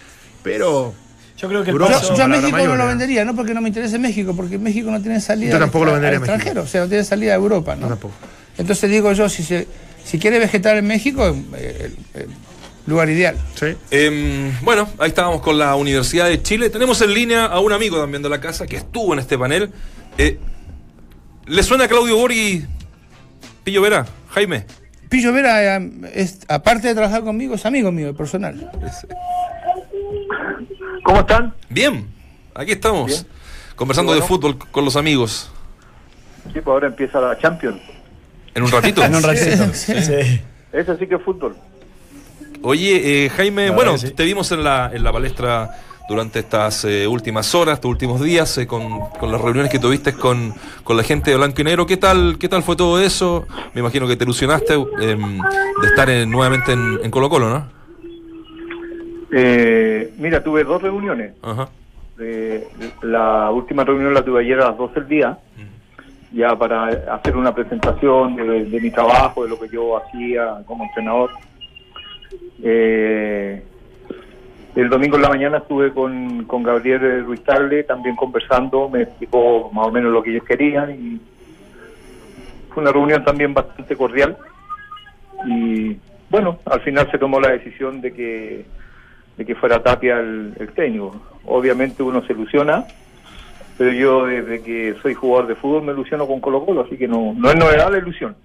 [0.42, 0.92] Pero
[1.38, 3.60] Yo creo que el Europa Yo, yo a México no lo vendería, no porque no
[3.60, 6.26] me interese México, porque México no tiene salida Yo tampoco lo al- vendería al a
[6.26, 6.34] México.
[6.36, 7.82] extranjero, o sea, no tiene salida a Europa, ¿no?
[7.82, 8.14] No, tampoco.
[8.58, 9.68] Entonces digo yo, si se,
[10.04, 12.28] si quiere vegetar en México, eh, el, el
[12.90, 13.36] lugar ideal.
[13.54, 13.76] Sí.
[13.90, 16.68] Em, bueno, ahí estábamos con la Universidad de Chile.
[16.68, 19.70] Tenemos en línea a un amigo también de la casa que estuvo en este panel.
[20.18, 20.38] Eh,
[21.46, 22.66] ¿Le suena a Claudio Borghi
[23.64, 24.06] Pillo Vera?
[24.30, 24.66] Jaime.
[25.08, 28.70] Pillo Vera, eh, es, aparte de trabajar conmigo, es amigo mío, personal.
[31.04, 31.54] ¿Cómo están?
[31.68, 32.06] Bien,
[32.54, 33.06] aquí estamos.
[33.06, 33.26] Bien.
[33.74, 35.50] Conversando de fútbol con los amigos.
[36.44, 37.80] Sí, pues ahora empieza la Champions.
[38.54, 39.02] En un ratito.
[39.04, 39.72] En un ratito.
[39.72, 40.00] Sí.
[40.02, 40.40] Sí.
[40.72, 41.56] Eso sí que es fútbol.
[42.62, 44.10] Oye, eh, Jaime, La bueno, sí.
[44.10, 45.70] te vimos en la, en la palestra
[46.08, 50.12] durante estas eh, últimas horas, estos últimos días, eh, con, con las reuniones que tuviste
[50.12, 50.52] con,
[50.84, 51.86] con la gente de Blanco y Negro.
[51.86, 53.46] ¿Qué tal, ¿Qué tal fue todo eso?
[53.74, 57.66] Me imagino que te ilusionaste em, de estar en- nuevamente en, en Colo Colo, ¿no?
[59.32, 61.32] Eh, mira, tuve dos reuniones.
[61.42, 61.68] Ajá.
[62.18, 62.68] Eh,
[63.02, 65.38] la última reunión la tuve ayer a las 12 del día,
[66.32, 70.84] ya para hacer una presentación de, de mi trabajo, de lo que yo hacía como
[70.84, 71.30] entrenador.
[72.62, 73.62] Eh,
[74.76, 79.70] el domingo en la mañana estuve con, con Gabriel Ruiz Tagle, también conversando, me explicó
[79.72, 81.20] más o menos lo que ellos querían y
[82.72, 84.36] fue una reunión también bastante cordial.
[85.46, 85.96] Y
[86.28, 88.64] bueno, al final se tomó la decisión de que
[89.36, 91.18] de que fuera Tapia el, el técnico.
[91.46, 92.84] Obviamente uno se ilusiona,
[93.78, 97.08] pero yo desde que soy jugador de fútbol me ilusiono con Colo Colo, así que
[97.08, 98.36] no, no es novedad la ilusión.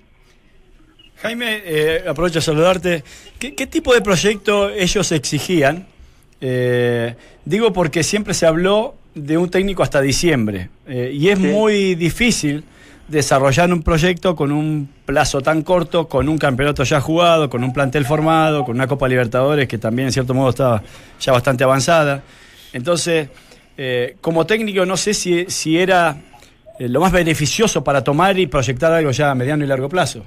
[1.21, 3.03] Jaime, eh, aprovecho a saludarte.
[3.39, 5.87] ¿Qué, qué tipo de proyecto ellos exigían?
[6.41, 11.45] Eh, digo porque siempre se habló de un técnico hasta diciembre eh, y es Sí.
[11.45, 12.65] muy difícil
[13.07, 17.71] desarrollar un proyecto con un plazo tan corto, con un campeonato ya jugado, con un
[17.71, 20.83] plantel formado, con una Copa Libertadores que también en cierto modo estaba
[21.21, 22.23] ya bastante avanzada.
[22.73, 23.29] Entonces,
[23.77, 26.17] eh, como técnico no sé si, si era
[26.79, 30.25] lo más beneficioso para tomar y proyectar algo ya a mediano y largo plazo.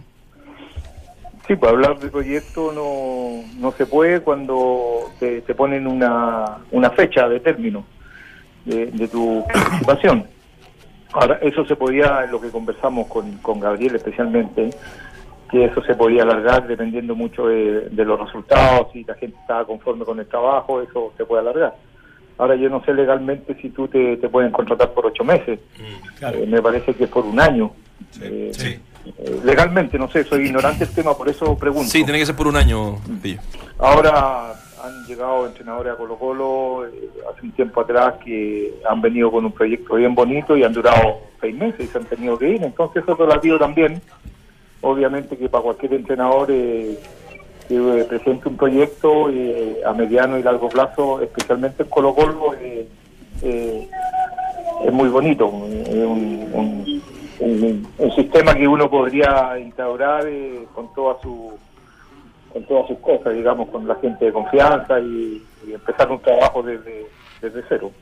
[1.48, 6.90] Sí, pues hablar de proyecto no, no se puede cuando te, te ponen una, una
[6.90, 7.86] fecha de término
[8.66, 10.26] de, de tu participación.
[11.12, 14.68] Ahora, eso se podía, lo que conversamos con, con Gabriel especialmente,
[15.50, 19.64] que eso se podía alargar dependiendo mucho de, de los resultados, si la gente estaba
[19.64, 21.74] conforme con el trabajo, eso se puede alargar.
[22.36, 25.58] Ahora yo no sé legalmente si tú te, te pueden contratar por ocho meses,
[26.18, 26.38] Claro.
[26.38, 27.72] Eh, me parece que es por un año.
[28.20, 28.78] Eh, sí.
[29.44, 31.88] Legalmente, no sé, soy ignorante del tema, por eso pregunto.
[31.90, 33.40] Sí, tiene que ser por un año, Pillo.
[33.78, 34.52] Ahora
[34.84, 39.44] han llegado entrenadores a Colo Colo eh, hace un tiempo atrás que han venido con
[39.44, 42.62] un proyecto bien bonito y han durado seis meses y se han tenido que ir.
[42.62, 44.00] Entonces eso es relativo también.
[44.80, 46.96] Obviamente que para cualquier entrenador eh,
[47.68, 52.54] que eh, presente un proyecto eh, a mediano y largo plazo, especialmente en Colo Colo,
[52.60, 52.86] eh,
[53.42, 53.88] eh,
[54.84, 55.46] es muy bonito.
[55.68, 56.97] Es un, un-
[57.40, 61.52] un- un sistema que uno podría instaurar eh, con toda su
[62.52, 67.06] con todas sus cosas, digamos, con la gente de confianza y, empezar un trabajo desde,
[67.42, 67.92] desde cero.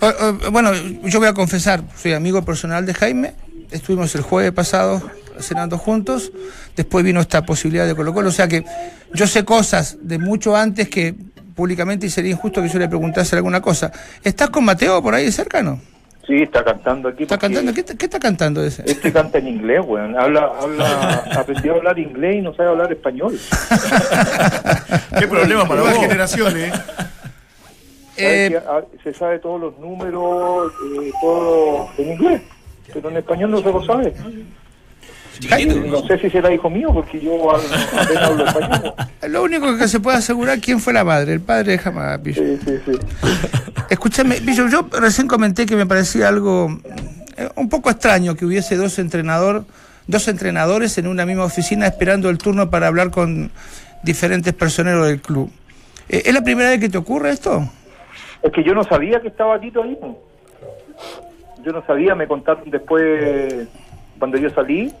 [0.00, 0.70] O- o- Bueno,
[1.04, 3.32] yo voy a confesar, soy amigo personal de Jaime,
[3.70, 5.00] estuvimos el jueves pasado
[5.40, 6.30] cenando juntos,
[6.76, 8.62] después vino esta posibilidad de Colo Colo, o sea que
[9.14, 11.14] yo sé cosas de mucho antes que
[11.56, 13.90] públicamente y sería injusto que yo le preguntase alguna cosa.
[14.22, 15.80] ¿Estás con Mateo por ahí cercano?
[16.28, 17.22] Sí, está cantando aquí.
[17.22, 17.72] ¿Está cantando?
[17.72, 18.82] ¿Qué, qué está cantando ese?
[18.84, 20.14] Este canta en inglés, weón.
[20.14, 23.38] Habla, habla, aprendió a hablar inglés y no sabe hablar español.
[25.18, 26.70] Qué problema para las generaciones.
[26.70, 27.08] Sabe
[28.18, 30.70] Eh, que, ah, se sabe todos los números,
[31.00, 32.42] eh, todo en inglés,
[32.92, 34.12] pero en español no se lo sabe.
[35.88, 37.62] No sé si será hijo mío, porque yo hablo-
[38.00, 38.94] apenas hablo español.
[39.28, 42.42] Lo único que se puede asegurar quién fue la madre, el padre de Jamás, Pillo.
[42.42, 42.92] Sí, sí, sí.
[43.90, 46.78] Escúchame, Pillo, yo recién comenté que me parecía algo
[47.36, 49.64] eh, un poco extraño que hubiese dos entrenador,
[50.06, 53.50] dos entrenadores en una misma oficina esperando el turno para hablar con
[54.02, 55.50] diferentes personeros del club.
[56.08, 57.68] Eh, ¿Es la primera vez que te ocurre esto?
[58.42, 59.96] Es que yo no sabía que estaba Tito ahí.
[61.64, 63.66] Yo no sabía, me contaron después,
[64.18, 64.92] cuando yo salí,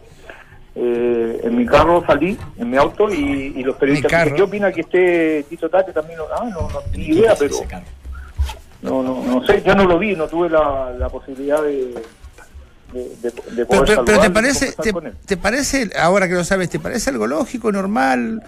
[0.80, 4.70] eh, en mi carro salí, en mi auto, y, y los periodistas dicen, ¿qué opina
[4.72, 6.20] que esté Tito Tate también?
[6.32, 7.56] Ah, no, no idea, pero...
[8.80, 11.94] No, no, no sé, yo no lo vi, no tuve la, la posibilidad de,
[12.92, 14.92] de, de- de Pero, poder pero- pero te parece, te,
[15.26, 18.40] te parece, ahora que lo sabes, ¿te parece algo lógico, normal,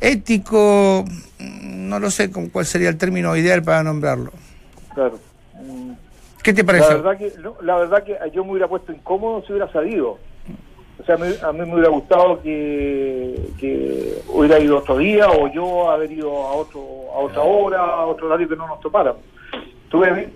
[0.00, 1.04] ético?
[1.40, 4.30] Mm, No lo sé con cuál sería el término ideal para nombrarlo.
[4.94, 5.18] Claro.
[6.44, 6.94] ¿Qué te La parece?
[6.94, 10.18] verdad que no, la verdad que yo me hubiera puesto incómodo si hubiera sabido.
[11.00, 15.90] O sea, a mí me hubiera gustado que, que hubiera ido otro día o yo
[15.90, 16.80] haber ido a otro
[17.14, 19.14] a otra hora, a otro horario que no nos topara.
[19.88, 20.28] Tuve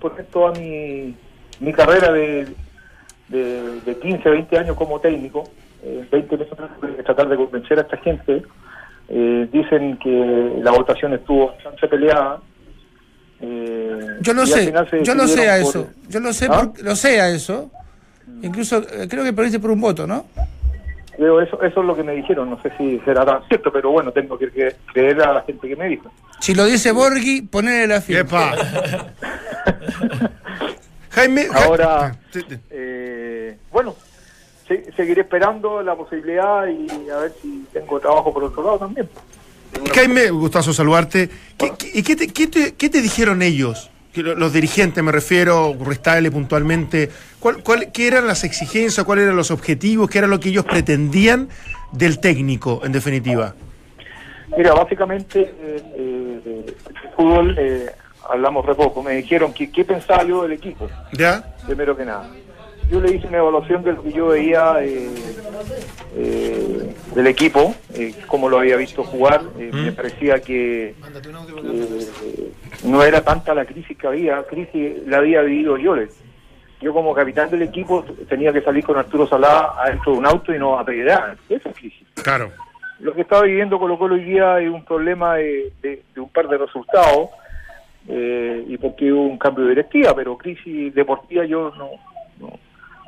[0.00, 1.14] por toda mi,
[1.60, 2.46] mi carrera de,
[3.28, 5.44] de, de 15, 20 años como técnico,
[5.82, 8.42] eh, 20 meses tuve que tratar de convencer a esta gente.
[9.08, 12.40] Eh, dicen que la votación estuvo bastante peleada.
[13.40, 16.70] Eh, Yo lo sé, yo lo sé a eso, yo lo sé, ¿Ah?
[16.72, 17.70] por- lo sé a eso.
[18.42, 20.26] Incluso eh, creo que perdiste por un voto, ¿no?
[21.16, 23.90] Creo eso, eso es lo que me dijeron, no sé si será tan cierto, pero
[23.90, 26.10] bueno, tengo que cre- creer a la gente que me dijo.
[26.40, 28.20] Si lo dice Borghi, ponele la firma.
[28.22, 28.56] Epa.
[31.10, 32.16] Jaime, Ja- Ahora,
[32.70, 33.94] eh, bueno,
[34.66, 39.08] se- seguiré esperando la posibilidad y a ver si tengo trabajo por otro lado también.
[39.94, 41.30] Jaime, gustazo saludarte.
[41.56, 43.90] ¿Qué, qué- y qué te, qué te- qué te dijeron ellos?
[44.16, 47.10] Los dirigentes, me refiero, Restable puntualmente.
[47.40, 49.04] ¿Cuál, cuál, ¿Qué eran las exigencias?
[49.04, 50.08] ¿Cuáles eran los objetivos?
[50.08, 51.48] ¿Qué era lo que ellos pretendían
[51.92, 53.54] del técnico, en definitiva?
[54.56, 57.86] Mira, básicamente, eh, eh, el fútbol, eh,
[58.28, 61.54] hablamos re poco, me dijeron que qué pensaba yo del equipo, ¿Ya?
[61.66, 62.28] primero que nada.
[62.90, 65.08] Yo le hice una evaluación de lo que yo veía eh,
[66.16, 69.42] eh, del equipo, eh, cómo lo había visto jugar.
[69.58, 72.52] eh, Me parecía que eh,
[72.84, 75.96] no era tanta la crisis que había, crisis la había vivido yo.
[76.80, 80.54] Yo como capitán del equipo tenía que salir con Arturo Salá adentro de un auto
[80.54, 81.36] y no a pedrear.
[81.48, 82.06] Esa es crisis.
[82.22, 82.50] Claro.
[83.00, 86.28] Lo que estaba viviendo Colo Colo hoy día es un problema de, de- de un
[86.28, 87.30] par de resultados
[88.08, 91.90] eh, y porque hubo un cambio de directiva, pero crisis deportiva yo no-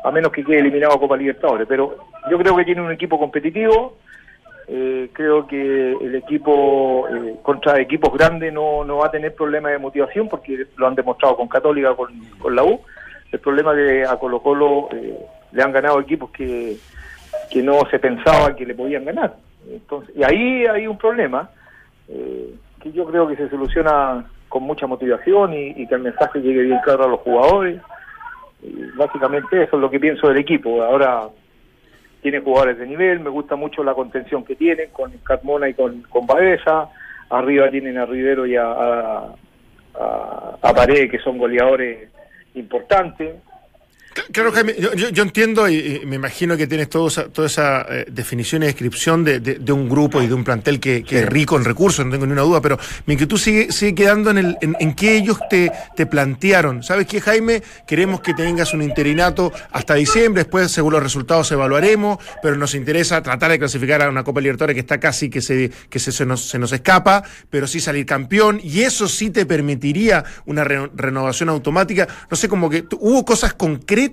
[0.04, 1.96] a menos que quede eliminado a Copa Libertadores, pero
[2.30, 3.96] yo creo que tiene un equipo competitivo,
[4.68, 9.72] eh, creo que el equipo eh, contra equipos grandes no, no va a tener problemas
[9.72, 12.80] de motivación porque lo han demostrado con Católica, con, con la U,
[13.32, 15.18] el problema es que a Colo Colo eh,
[15.52, 16.76] le han ganado equipos que,
[17.50, 19.36] que no se pensaba que le podían ganar.
[19.68, 21.50] Entonces, y ahí hay un problema
[22.08, 26.40] eh, que yo creo que se soluciona con mucha motivación y, y que el mensaje
[26.40, 27.80] llegue bien claro a los jugadores.
[28.96, 30.82] Básicamente eso es lo que pienso del equipo.
[30.82, 31.28] Ahora
[32.22, 36.02] tiene jugadores de nivel, me gusta mucho la contención que tienen con Carmona y con,
[36.02, 36.88] con Baeza.
[37.30, 39.34] Arriba tienen a Rivero y a, a,
[39.94, 42.10] a, a que son goleadores
[42.54, 43.36] importantes.
[44.32, 47.82] Claro, Jaime, yo, yo- entiendo y, y me imagino que tienes todo esa- toda esa
[47.90, 51.20] eh, definición y descripción de, de- de un grupo y de un plantel que, que
[51.20, 54.30] es rico en recursos, no tengo ni una duda, pero mi inquietud sigue, sigue quedando
[54.30, 56.82] en, el, en, en qué ellos te, te plantearon.
[56.82, 57.62] ¿Sabes qué, Jaime?
[57.86, 63.22] Queremos que tengas un interinato hasta diciembre, después según los resultados evaluaremos, pero nos interesa
[63.22, 66.24] tratar de clasificar a una Copa Libertadores que está casi que se, que se, se
[66.24, 70.90] nos, se nos escapa, pero sí salir campeón, y eso sí te permitiría una re-
[70.94, 72.06] renovación automática.
[72.30, 74.05] No sé, como que hubo cosas concretas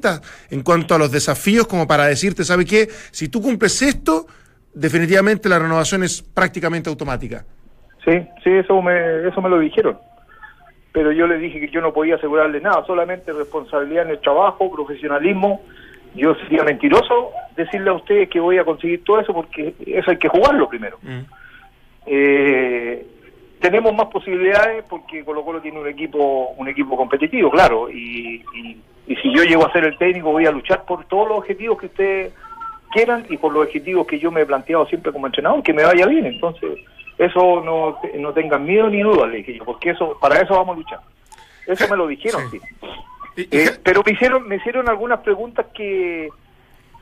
[0.50, 2.88] en cuanto a los desafíos como para decirte, ¿sabes qué?
[3.12, 4.26] Si tú cumples esto,
[4.74, 7.46] definitivamente la renovación es prácticamente automática.
[8.06, 8.12] Sí,
[8.44, 9.98] sí, eso me, eso me lo dijeron.
[10.92, 14.72] Pero yo les dije que yo no podía asegurarle nada, solamente responsabilidad en el trabajo,
[14.72, 15.62] profesionalismo.
[16.16, 20.18] Yo sería mentiroso decirle a ustedes que voy a conseguir todo eso porque eso hay
[20.18, 21.00] que jugarlo primero.
[22.06, 23.08] Eh,
[23.60, 28.78] tenemos más posibilidades porque Colo Colo tiene un equipo un equipo competitivo, claro, y, y,
[29.08, 31.78] y si yo llego a ser el técnico voy a luchar por todos los objetivos
[31.80, 32.34] que ustedes
[32.92, 35.84] quieran y por los objetivos que yo me he planteado siempre como entrenador, que me
[35.84, 36.26] vaya bien.
[36.26, 36.80] Entonces,
[37.18, 40.76] eso no, no tengan miedo ni duda, le dije yo, porque eso para eso vamos
[40.76, 41.00] a luchar.
[41.68, 42.60] Eso me lo dijeron, sí.
[43.36, 46.30] Eh, pero me hicieron me hicieron algunas preguntas que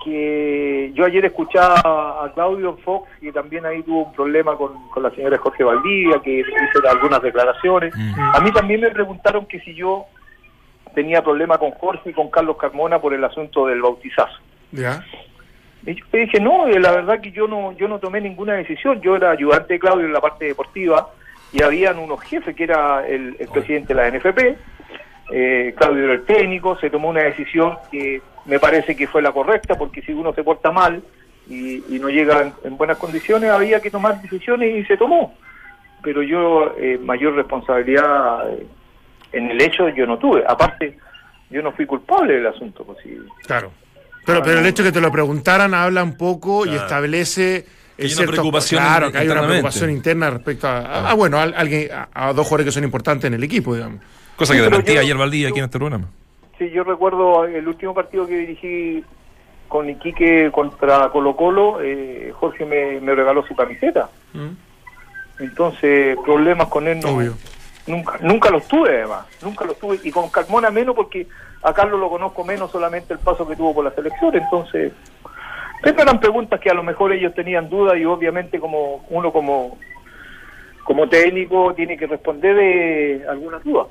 [0.04, 5.04] que yo ayer escuchaba a Claudio Fox que también ahí tuvo un problema con, con
[5.04, 9.76] la señora Jorge Valdivia que hizo algunas declaraciones a mí también me preguntaron que si
[9.76, 10.06] yo
[10.94, 14.40] tenía problema con Jorge y con Carlos Carmona por el asunto del bautizazo
[14.72, 15.04] ¿Ya?
[15.86, 18.54] Y yo le dije, no, eh, la verdad que yo no yo no tomé ninguna
[18.54, 19.02] decisión.
[19.02, 21.10] Yo era ayudante de Claudio en la parte deportiva
[21.52, 24.58] y habían unos jefes que era el, el presidente de la NFP,
[25.32, 29.32] eh, Claudio era el técnico, se tomó una decisión que me parece que fue la
[29.32, 31.02] correcta, porque si uno se porta mal
[31.48, 35.36] y, y no llega en, en buenas condiciones, había que tomar decisiones y se tomó.
[36.04, 38.66] Pero yo eh, mayor responsabilidad eh,
[39.34, 40.44] en el hecho yo no tuve.
[40.48, 40.98] Aparte,
[41.50, 42.84] yo no fui culpable del asunto.
[42.84, 43.18] Pues, sí.
[43.46, 43.72] Claro.
[44.26, 47.66] Pero, pero el hecho de que te lo preguntaran habla un poco y establece.
[47.98, 50.80] Que hay una ciertos- preocupación Claro, que hay una preocupación interna respecto a.
[50.80, 53.76] a- a, bueno, a, alguien, a, a dos jugadores que son importantes en el equipo,
[53.76, 54.00] digamos.
[54.36, 56.08] Cosa Sí, que desmentía yo- ayer Valdía aquí en este programa.
[56.58, 59.04] Sí, yo recuerdo el último partido que dirigí
[59.68, 64.10] con Iquique contra Colo Colo, eh, Jorge me, me regaló su camiseta.
[65.40, 67.34] Entonces, problemas con él no, Obvio.
[67.88, 70.00] Nunca nunca los tuve además, nunca los tuve.
[70.04, 71.28] Y con Carmona menos porque
[71.64, 74.36] a Carlos lo conozco menos solamente el paso que tuvo por la selección.
[74.36, 74.92] Entonces,
[75.84, 79.78] estas eran preguntas que a lo mejor ellos tenían dudas y obviamente como uno como,
[80.84, 83.88] como técnico tiene que responder de algunas dudas.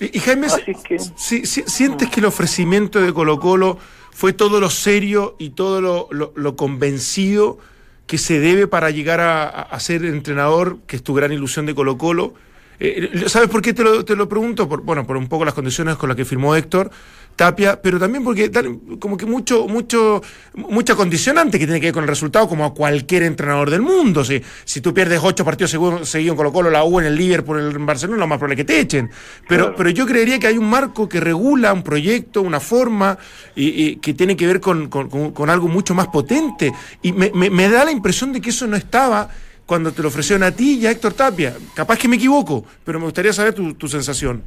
[0.00, 0.48] Y, y Jaime,
[0.86, 3.78] que- si- si- ¿sientes que el ofrecimiento de Colo Colo
[4.10, 7.58] fue todo lo serio y todo lo, lo- lo convencido
[8.06, 11.66] que se debe para llegar a, a- a ser entrenador, que es tu gran ilusión
[11.66, 12.34] de Colo Colo?
[12.80, 14.68] Eh, ¿Sabes por qué te lo, te lo pregunto?
[14.68, 16.90] Por, bueno, por un poco las condiciones con las que firmó Héctor
[17.36, 20.20] Tapia, pero también porque dan como que mucho, mucho,
[20.54, 24.22] mucha condicionante que tiene que ver con el resultado, como a cualquier entrenador del mundo.
[24.22, 27.14] Si, si tú pierdes ocho partidos seguidos seguidos en Colo Colo, la U en el
[27.16, 29.10] Liverpool, en el Barcelona, lo más probable es que te echen.
[29.48, 29.74] Pero, Claro.
[29.78, 33.16] pero yo creería que hay un marco que regula un proyecto, una forma,
[33.56, 36.72] y, y que tiene que ver con, con- con- con algo mucho más potente.
[37.00, 39.30] Y me, me- me da la impresión de que eso no estaba
[39.72, 41.54] cuando te lo ofrecieron a ti y a Héctor Tapia.
[41.74, 44.42] Capaz que me equivoco, pero me gustaría saber tu, tu sensación.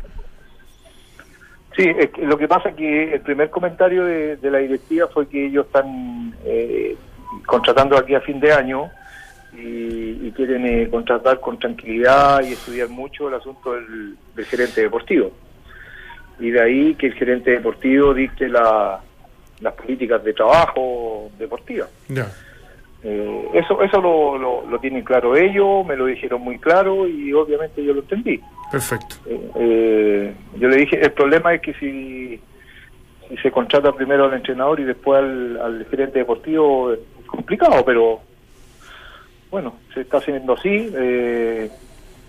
[1.75, 5.07] Sí, es que lo que pasa es que el primer comentario de, de la directiva
[5.11, 6.95] fue que ellos están eh,
[7.47, 8.91] contratando aquí a fin de año
[9.57, 14.81] y, y quieren eh, contratar con tranquilidad y estudiar mucho el asunto del, del gerente
[14.81, 15.31] deportivo.
[16.39, 19.01] Y de ahí que el gerente deportivo dicte la-
[19.59, 21.89] las políticas de trabajo deportivas.
[22.09, 22.27] Ya.
[23.07, 27.31] Eh, eso eso lo, lo, lo tienen claro ellos, me lo dijeron muy claro y
[27.33, 28.41] obviamente yo lo entendí.
[28.71, 29.17] Perfecto.
[29.27, 32.39] Eh, eh, yo le dije, el problema es que si,
[33.29, 38.21] si se contrata primero al entrenador y después al, al gerente deportivo es complicado, pero
[39.51, 40.91] bueno, se está haciendo así.
[40.97, 41.69] eh,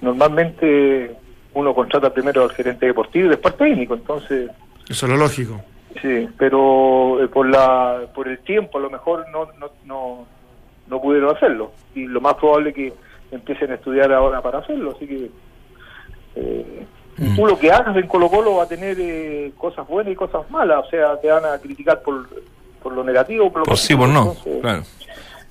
[0.03, 1.17] normalmente
[1.55, 4.51] uno contrata primero al gerente deportivo y después al técnico, entonces
[4.89, 5.61] Eso es lo lógico.
[6.03, 10.27] sí, pero eh, por la por el tiempo a lo mejor no no no,
[10.89, 12.93] no pudieron hacerlo y lo más probable es que
[13.31, 15.31] empiecen a estudiar ahora para hacerlo, así que
[16.37, 16.87] eh,
[17.35, 20.49] tú lo que hagas en Colo Colo va a tener eh, cosas buenas y cosas
[20.51, 22.29] malas, o sea, te van a criticar por,
[22.83, 24.21] por lo negativo, por lo Por sí, por no.
[24.21, 24.83] Entonces, Claro.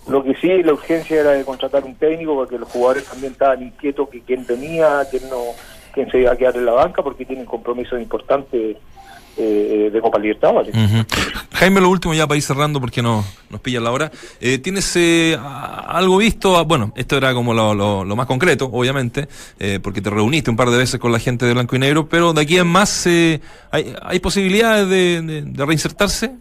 [0.07, 3.63] Lo que sí, la urgencia era de contratar un técnico porque los jugadores también estaban
[3.63, 5.37] inquietos que quién venía, quién no,
[5.93, 8.77] quién se iba a quedar en la banca porque tienen compromisos importantes
[9.37, 10.73] eh, de Copa Libertadores.
[10.75, 11.05] Ujú.
[11.53, 14.11] Jaime, lo último ya para ir cerrando porque no, nos pilla la hora.
[14.39, 16.57] Eh, ¿Tienes eh, algo visto?
[16.57, 19.27] Ah, Bueno, esto era como lo, lo- lo más concreto, obviamente,
[19.59, 22.07] eh, porque te reuniste un par de veces con la gente de Blanco y Negro,
[22.07, 23.39] pero de aquí en más, eh,
[23.71, 26.31] ¿hay, hay posibilidades de, de- de reinsertarse?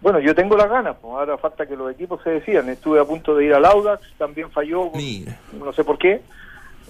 [0.00, 2.68] Bueno, yo tengo las ganas, pues ahora falta que los equipos se decidan.
[2.68, 5.38] Estuve a punto de ir al Audax, también falló, Mira.
[5.52, 6.20] no sé por qué.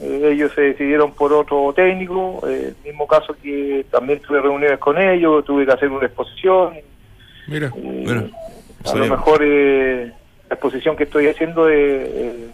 [0.00, 4.78] Eh, ellos se decidieron por otro técnico, eh, el mismo caso que también tuve reuniones
[4.78, 6.74] con ellos, tuve que hacer una exposición.
[7.46, 7.70] Mira.
[7.76, 8.28] Bueno,
[8.84, 10.12] a lo mejor eh,
[10.48, 12.46] la exposición que estoy haciendo es, eh,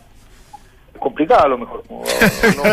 [0.95, 1.82] es complicada, a lo mejor.
[1.89, 2.03] No,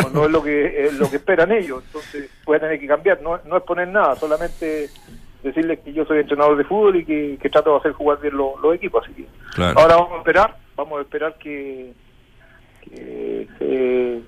[0.01, 2.87] no- no es lo que es lo que esperan ellos, entonces voy a tener que
[2.87, 3.21] cambiar.
[3.21, 4.89] No, no es poner nada, solamente
[5.43, 8.35] decirles que yo soy entrenador de fútbol y que, que trato de hacer jugar bien
[8.35, 9.03] los, los equipos.
[9.05, 9.79] Así que Claro.
[9.79, 11.93] ahora vamos a esperar, vamos a esperar que,
[12.81, 14.21] que se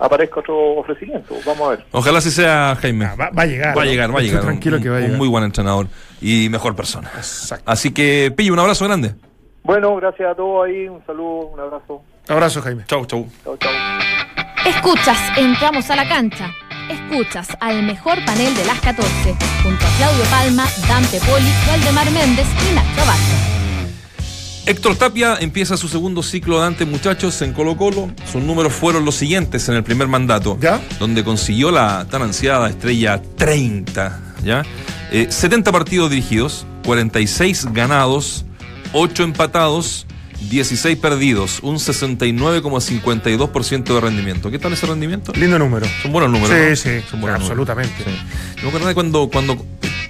[0.00, 1.34] aparezca otro ofrecimiento.
[1.46, 1.84] Vamos a ver.
[1.92, 3.04] Ojalá así sea, Jaime.
[3.06, 3.76] Ah, va, va a llegar.
[3.76, 4.42] Va a llegar, va a llegar.
[4.42, 5.18] tranquilo Un- que va a un llegar.
[5.18, 5.86] muy buen entrenador
[6.20, 7.10] y mejor persona.
[7.16, 7.70] Exacto.
[7.70, 9.14] Así que, Pillo, un abrazo grande.
[9.62, 12.02] Bueno, gracias a todos ahí, un saludo, un abrazo.
[12.28, 12.84] Abrazo, Jaime.
[12.86, 13.26] Chau, chau.
[13.44, 13.72] Chao, chao.
[14.64, 16.50] Escuchas, entramos a la cancha.
[16.90, 22.46] Escuchas al mejor panel de las 14, junto a Claudio Palma, Dante Poli, Valdemar Méndez
[22.70, 23.55] y Nacho Abad.
[24.66, 28.10] Héctor Tapia empieza su segundo ciclo de antes, muchachos, en Colo Colo.
[28.30, 30.80] Sus números fueron los siguientes en el primer mandato, ¿Ya?
[30.98, 34.64] donde consiguió la tan ansiada estrella 30, ¿ya?
[35.12, 38.44] Eh, 70 partidos dirigidos, 46 ganados,
[38.92, 40.04] 8 empatados,
[40.50, 44.50] 16 perdidos, un 69,52% de rendimiento.
[44.50, 45.32] ¿Qué tal ese rendimiento?
[45.36, 45.86] Lindo número.
[46.02, 46.50] Son buenos números.
[46.50, 46.56] Sí,
[46.90, 47.00] ¿no?
[47.00, 47.50] sí, Son buenos números.
[47.50, 47.94] absolutamente.
[48.04, 48.10] Sí.
[48.56, 49.64] Yo me acuerdo de cuando, cuando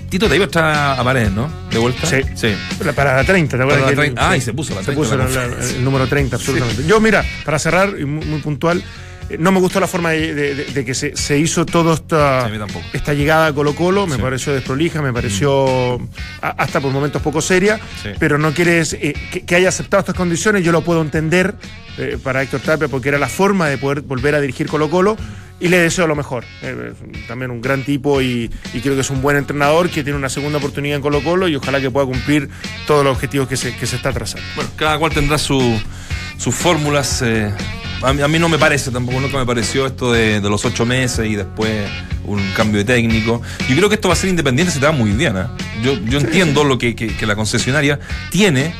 [0.09, 1.51] Tito Teiber está a pared, ¿no?
[1.71, 2.07] De vuelta.
[2.07, 2.17] Sí.
[2.35, 2.55] Sí.
[2.95, 3.83] Para- la 30, ¿te acuerdas?
[3.85, 4.31] Para la que él- 30.
[4.31, 6.85] Ah, y se puso la Se 30 puso en la la- el número 30, absolutamente.
[6.87, 8.83] Yo, mira, para cerrar, y muy, muy puntual,
[9.29, 11.95] eh, no me gustó la forma de, de- de- de que se, se hizo toda
[11.95, 14.07] esta, Sí, esta llegada a Colo Colo.
[14.07, 14.19] Me Sí.
[14.21, 14.23] Mm.
[14.23, 15.97] pareció desprolija, me pareció
[16.41, 17.81] a- hasta por momentos poco seria.
[18.03, 18.11] Sí.
[18.19, 21.55] Pero no quieres eh, que, que haya aceptado estas condiciones, yo lo puedo entender
[21.99, 25.17] eh, para Héctor Tapia, porque era la forma de poder volver a dirigir Colo Colo.
[25.59, 26.45] Y le deseo lo mejor.
[26.63, 26.93] Eh,
[27.29, 30.29] también un gran tipo y, y creo que es un buen entrenador que tiene una
[30.29, 32.51] segunda oportunidad en Colo Colo y ojalá que pueda cumplir
[32.87, 34.47] todos los objetivos que se, que se está trazando.
[34.55, 35.81] Bueno, cada cual tendrá su-
[36.37, 37.23] sus fórmulas.
[37.23, 37.51] eh,
[38.03, 40.63] a, mí, a mí no me parece, tampoco nunca me pareció esto de, de los
[40.67, 41.89] ocho meses y después
[42.27, 43.41] un cambio de técnico.
[43.69, 45.39] Yo creo que esto va a ser independiente, se te va muy bien.
[45.39, 45.45] ¿eh?
[45.83, 47.99] Yo, yo entiendo lo que, que- que la concesionaria
[48.31, 48.75] tiene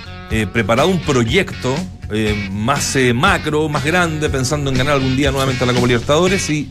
[0.53, 1.75] preparado un proyecto
[2.11, 5.87] eh, más eh, macro, más grande, pensando en ganar algún día nuevamente a la Copa
[5.87, 6.71] Libertadores y.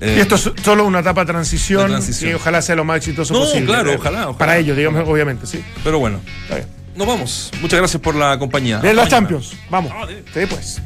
[0.00, 3.32] eh, Y esto es solo una etapa de transición, y ojalá sea lo más exitoso
[3.34, 3.66] No, posible.
[3.66, 4.38] claro, Eh, ojalá, ojalá.
[4.38, 5.62] Para ellos, digamos, obviamente, sí.
[5.82, 6.68] Pero bueno, Está bien.
[6.96, 7.50] nos vamos.
[7.60, 8.78] Muchas gracias por la compañía.
[8.80, 9.08] Bien, la.
[9.08, 9.52] Champions.
[9.70, 9.92] Vamos.
[9.94, 10.80] Ah, Sí, pues.